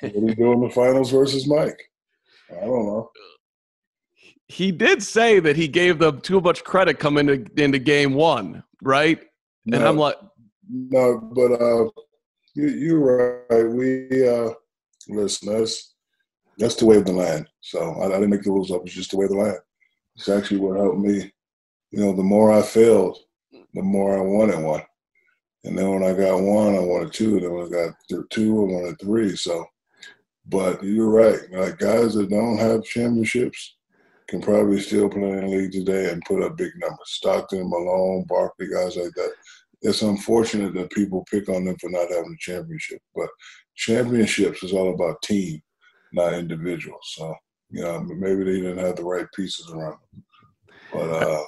What 0.00 0.12
did 0.12 0.28
he 0.28 0.34
do 0.34 0.52
in 0.52 0.60
the 0.60 0.70
finals 0.70 1.10
versus 1.10 1.46
Mike? 1.46 1.80
I 2.50 2.60
don't 2.60 2.86
know. 2.86 3.10
he 4.48 4.72
did 4.72 5.02
say 5.02 5.38
that 5.40 5.56
he 5.56 5.68
gave 5.68 5.98
them 5.98 6.20
too 6.20 6.40
much 6.40 6.64
credit 6.64 6.98
coming 6.98 7.28
into, 7.28 7.62
into 7.62 7.78
game 7.78 8.14
one, 8.14 8.62
right? 8.82 9.20
And 9.66 9.82
no, 9.82 9.88
I'm 9.88 9.96
like, 9.96 10.16
no, 10.68 11.18
but 11.18 11.52
uh, 11.52 11.90
you, 12.54 12.68
you're 12.68 13.44
right. 13.48 13.64
We 13.64 14.26
uh, 14.26 14.50
listen. 15.08 15.52
That's 15.52 15.94
that's 16.58 16.74
the 16.74 16.86
way 16.86 16.96
of 16.96 17.04
the 17.04 17.12
land. 17.12 17.48
So 17.60 17.94
I, 18.00 18.06
I 18.06 18.08
didn't 18.14 18.30
make 18.30 18.42
the 18.42 18.50
rules 18.50 18.70
up. 18.70 18.82
It's 18.84 18.94
just 18.94 19.10
the 19.12 19.16
way 19.16 19.24
of 19.24 19.30
the 19.30 19.38
land. 19.38 19.58
It's 20.16 20.28
actually 20.28 20.60
what 20.60 20.78
helped 20.78 20.98
me. 20.98 21.30
You 21.90 22.00
know, 22.00 22.12
the 22.12 22.22
more 22.22 22.52
I 22.52 22.62
failed, 22.62 23.18
the 23.52 23.82
more 23.82 24.18
I 24.18 24.20
wanted 24.20 24.62
one. 24.62 24.82
And 25.64 25.78
then 25.78 25.90
when 25.90 26.04
I 26.04 26.12
got 26.12 26.40
one, 26.40 26.74
I 26.74 26.80
wanted 26.80 27.12
two. 27.12 27.40
Then 27.40 27.52
when 27.52 27.66
I 27.66 27.68
got 27.68 27.94
two, 28.30 28.60
I 28.60 28.72
wanted 28.72 29.00
three. 29.00 29.36
So, 29.36 29.64
but 30.46 30.82
you're 30.82 31.10
right. 31.10 31.40
Like 31.52 31.78
guys 31.78 32.14
that 32.14 32.30
don't 32.30 32.58
have 32.58 32.84
championships 32.84 33.76
can 34.28 34.40
probably 34.40 34.80
still 34.80 35.08
play 35.08 35.22
in 35.22 35.40
the 35.40 35.46
league 35.46 35.72
today 35.72 36.10
and 36.10 36.24
put 36.26 36.42
up 36.42 36.56
big 36.56 36.72
numbers. 36.76 36.98
Stockton, 37.06 37.68
Malone, 37.68 38.24
Barkley, 38.28 38.68
guys 38.68 38.96
like 38.96 39.12
that. 39.14 39.32
It's 39.82 40.02
unfortunate 40.02 40.74
that 40.74 40.90
people 40.90 41.26
pick 41.30 41.48
on 41.48 41.64
them 41.64 41.76
for 41.80 41.90
not 41.90 42.10
having 42.10 42.34
a 42.34 42.40
championship, 42.40 43.00
but 43.14 43.28
championships 43.76 44.62
is 44.62 44.72
all 44.72 44.92
about 44.92 45.22
team, 45.22 45.60
not 46.12 46.34
individuals. 46.34 47.14
So, 47.16 47.34
you 47.70 47.82
know, 47.82 48.00
maybe 48.00 48.44
they 48.44 48.60
didn't 48.60 48.84
have 48.84 48.96
the 48.96 49.04
right 49.04 49.26
pieces 49.36 49.70
around 49.70 49.98
them. 50.12 50.24
But 50.92 51.10
uh, 51.10 51.44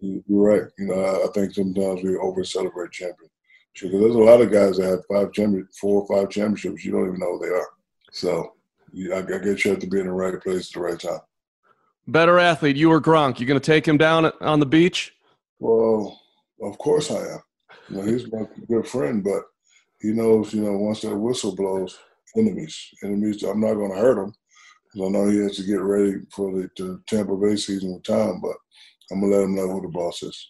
you're 0.00 0.22
right. 0.28 0.68
You 0.78 0.86
know, 0.86 1.24
I 1.24 1.28
think 1.32 1.54
sometimes 1.54 2.02
we 2.02 2.16
over 2.16 2.42
celebrate 2.44 2.90
champions 2.90 3.30
because 3.72 3.92
there's 3.92 4.14
a 4.14 4.18
lot 4.18 4.40
of 4.40 4.50
guys 4.50 4.78
that 4.78 4.88
have 4.88 5.06
five 5.08 5.32
champion, 5.32 5.68
four 5.80 6.02
or 6.02 6.08
five 6.08 6.30
championships. 6.30 6.84
You 6.84 6.92
don't 6.92 7.08
even 7.08 7.20
know 7.20 7.38
who 7.38 7.46
they 7.46 7.54
are. 7.54 7.68
So, 8.10 8.52
I, 9.14 9.18
I 9.18 9.38
guess 9.38 9.64
you 9.64 9.70
have 9.72 9.80
to 9.80 9.86
be 9.86 10.00
in 10.00 10.06
the 10.06 10.12
right 10.12 10.40
place 10.40 10.70
at 10.70 10.74
the 10.74 10.80
right 10.80 10.98
time. 10.98 11.20
Better 12.08 12.38
athlete, 12.38 12.76
you 12.76 12.90
or 12.90 13.02
Gronk? 13.02 13.38
You 13.38 13.46
going 13.46 13.60
to 13.60 13.64
take 13.64 13.86
him 13.86 13.98
down 13.98 14.32
on 14.40 14.60
the 14.60 14.66
beach? 14.66 15.14
Well, 15.58 16.18
of 16.62 16.78
course 16.78 17.10
I 17.10 17.18
am. 17.18 17.40
You 17.88 17.96
know, 17.96 18.02
he's 18.02 18.30
my 18.32 18.42
good 18.68 18.86
friend, 18.86 19.22
but 19.24 19.42
he 20.00 20.08
knows, 20.08 20.52
you 20.52 20.62
know, 20.62 20.76
once 20.78 21.00
that 21.02 21.16
whistle 21.16 21.54
blows, 21.54 21.98
enemies, 22.36 22.78
enemies. 23.02 23.42
I'm 23.42 23.60
not 23.60 23.74
going 23.74 23.90
to 23.90 23.98
hurt 23.98 24.22
him. 24.22 24.34
I 24.96 25.08
know 25.08 25.28
he 25.28 25.38
has 25.38 25.56
to 25.56 25.62
get 25.62 25.80
ready 25.80 26.14
for 26.34 26.50
the, 26.52 26.70
the 26.76 27.00
Tampa 27.06 27.36
Bay 27.36 27.56
season 27.56 27.92
with 27.92 28.04
Tom, 28.04 28.40
but 28.40 28.56
I'm 29.10 29.20
gonna 29.20 29.32
let 29.32 29.44
him 29.44 29.54
know 29.54 29.68
who 29.68 29.82
the 29.82 29.88
boss 29.88 30.22
is. 30.22 30.48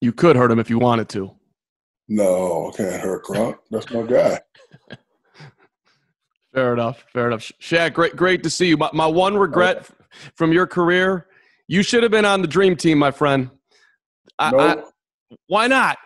You 0.00 0.12
could 0.12 0.36
hurt 0.36 0.50
him 0.50 0.58
if 0.58 0.68
you 0.70 0.78
wanted 0.78 1.08
to. 1.10 1.30
No, 2.08 2.70
I 2.72 2.76
can't 2.76 3.00
hurt 3.00 3.24
Gronk. 3.24 3.56
That's 3.70 3.90
my 3.90 4.02
guy. 4.02 4.40
Fair 6.54 6.72
enough. 6.72 7.04
Fair 7.12 7.28
enough. 7.28 7.52
Shaq, 7.60 7.92
great, 7.92 8.16
great 8.16 8.42
to 8.42 8.50
see 8.50 8.68
you. 8.68 8.76
My, 8.76 8.90
my 8.92 9.06
one 9.06 9.36
regret 9.36 9.78
okay. 9.78 9.94
from 10.34 10.52
your 10.52 10.66
career, 10.66 11.26
you 11.66 11.82
should 11.82 12.02
have 12.02 12.12
been 12.12 12.24
on 12.24 12.40
the 12.40 12.48
dream 12.48 12.76
team, 12.76 12.98
my 12.98 13.10
friend. 13.10 13.50
I, 14.38 14.50
nope. 14.50 14.60
I, 14.60 14.90
why 15.46 15.66
not? 15.66 15.98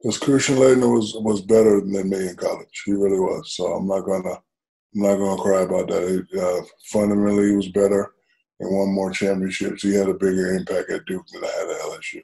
Because 0.00 0.18
Christian 0.18 0.56
Laettner 0.56 0.92
was 0.92 1.14
was 1.20 1.42
better 1.42 1.80
than 1.80 2.10
me 2.10 2.28
in 2.28 2.36
college. 2.36 2.82
He 2.84 2.92
really 2.92 3.20
was. 3.20 3.54
So 3.54 3.66
I'm 3.72 3.86
not 3.86 4.00
gonna 4.00 4.34
I'm 4.34 5.02
not 5.02 5.16
gonna 5.16 5.42
cry 5.42 5.62
about 5.62 5.88
that. 5.88 6.26
He, 6.30 6.38
uh, 6.38 6.62
fundamentally, 6.90 7.50
he 7.50 7.56
was 7.56 7.68
better 7.68 8.12
and 8.60 8.76
won 8.76 8.92
more 8.92 9.10
championships. 9.10 9.82
He 9.82 9.94
had 9.94 10.08
a 10.08 10.14
bigger 10.14 10.54
impact 10.54 10.90
at 10.90 11.04
Duke 11.06 11.26
than 11.32 11.44
I 11.44 11.48
had 11.48 11.70
at 11.70 11.80
LSU. 11.82 12.22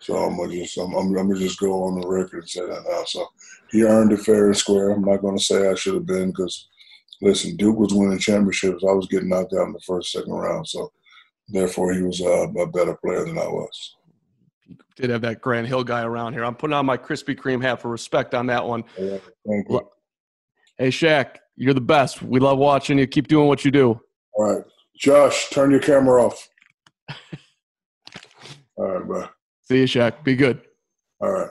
So 0.00 0.16
I'm 0.16 0.36
gonna 0.36 0.52
just 0.52 0.76
I'm, 0.78 0.92
I'm, 0.94 1.16
I'm, 1.16 1.28
gonna 1.28 1.38
just 1.38 1.60
go 1.60 1.84
on 1.84 2.00
the 2.00 2.06
record 2.06 2.40
and 2.40 2.50
say 2.50 2.66
that 2.66 2.84
now. 2.88 3.04
So 3.04 3.26
he 3.70 3.84
earned 3.84 4.12
it 4.12 4.20
fair 4.20 4.46
and 4.46 4.56
square. 4.56 4.90
I'm 4.90 5.04
not 5.04 5.22
gonna 5.22 5.38
say 5.38 5.68
I 5.68 5.74
should 5.74 5.94
have 5.94 6.06
been 6.06 6.30
because 6.30 6.68
listen, 7.20 7.56
Duke 7.56 7.78
was 7.78 7.94
winning 7.94 8.18
championships. 8.18 8.82
I 8.82 8.92
was 8.92 9.06
getting 9.06 9.28
knocked 9.28 9.54
out 9.54 9.68
in 9.68 9.72
the 9.72 9.80
first 9.86 10.10
second 10.10 10.32
round. 10.32 10.66
So 10.66 10.92
therefore, 11.48 11.92
he 11.92 12.02
was 12.02 12.20
uh, 12.20 12.48
a 12.48 12.66
better 12.66 12.96
player 12.96 13.24
than 13.24 13.38
I 13.38 13.46
was. 13.46 13.96
Did 14.96 15.10
have 15.10 15.22
that 15.22 15.40
Grant 15.40 15.66
Hill 15.66 15.84
guy 15.84 16.02
around 16.02 16.34
here. 16.34 16.44
I'm 16.44 16.54
putting 16.54 16.74
on 16.74 16.86
my 16.86 16.96
Krispy 16.96 17.36
Kreme 17.36 17.62
hat 17.62 17.80
for 17.80 17.88
respect 17.90 18.34
on 18.34 18.46
that 18.46 18.66
one. 18.66 18.84
Yeah, 18.98 19.18
thank 19.46 19.68
you. 19.68 19.80
Hey 20.78 20.88
Shaq, 20.88 21.36
you're 21.56 21.74
the 21.74 21.80
best. 21.80 22.22
We 22.22 22.40
love 22.40 22.58
watching 22.58 22.98
you. 22.98 23.06
Keep 23.06 23.28
doing 23.28 23.48
what 23.48 23.64
you 23.64 23.70
do. 23.70 24.00
All 24.34 24.54
right. 24.54 24.64
Josh, 24.96 25.48
turn 25.50 25.70
your 25.70 25.80
camera 25.80 26.26
off. 26.26 26.48
All 28.76 28.86
right, 28.86 29.06
bro. 29.06 29.28
See 29.62 29.78
you, 29.78 29.84
Shaq. 29.84 30.24
Be 30.24 30.36
good. 30.36 30.60
All 31.20 31.30
right. 31.30 31.50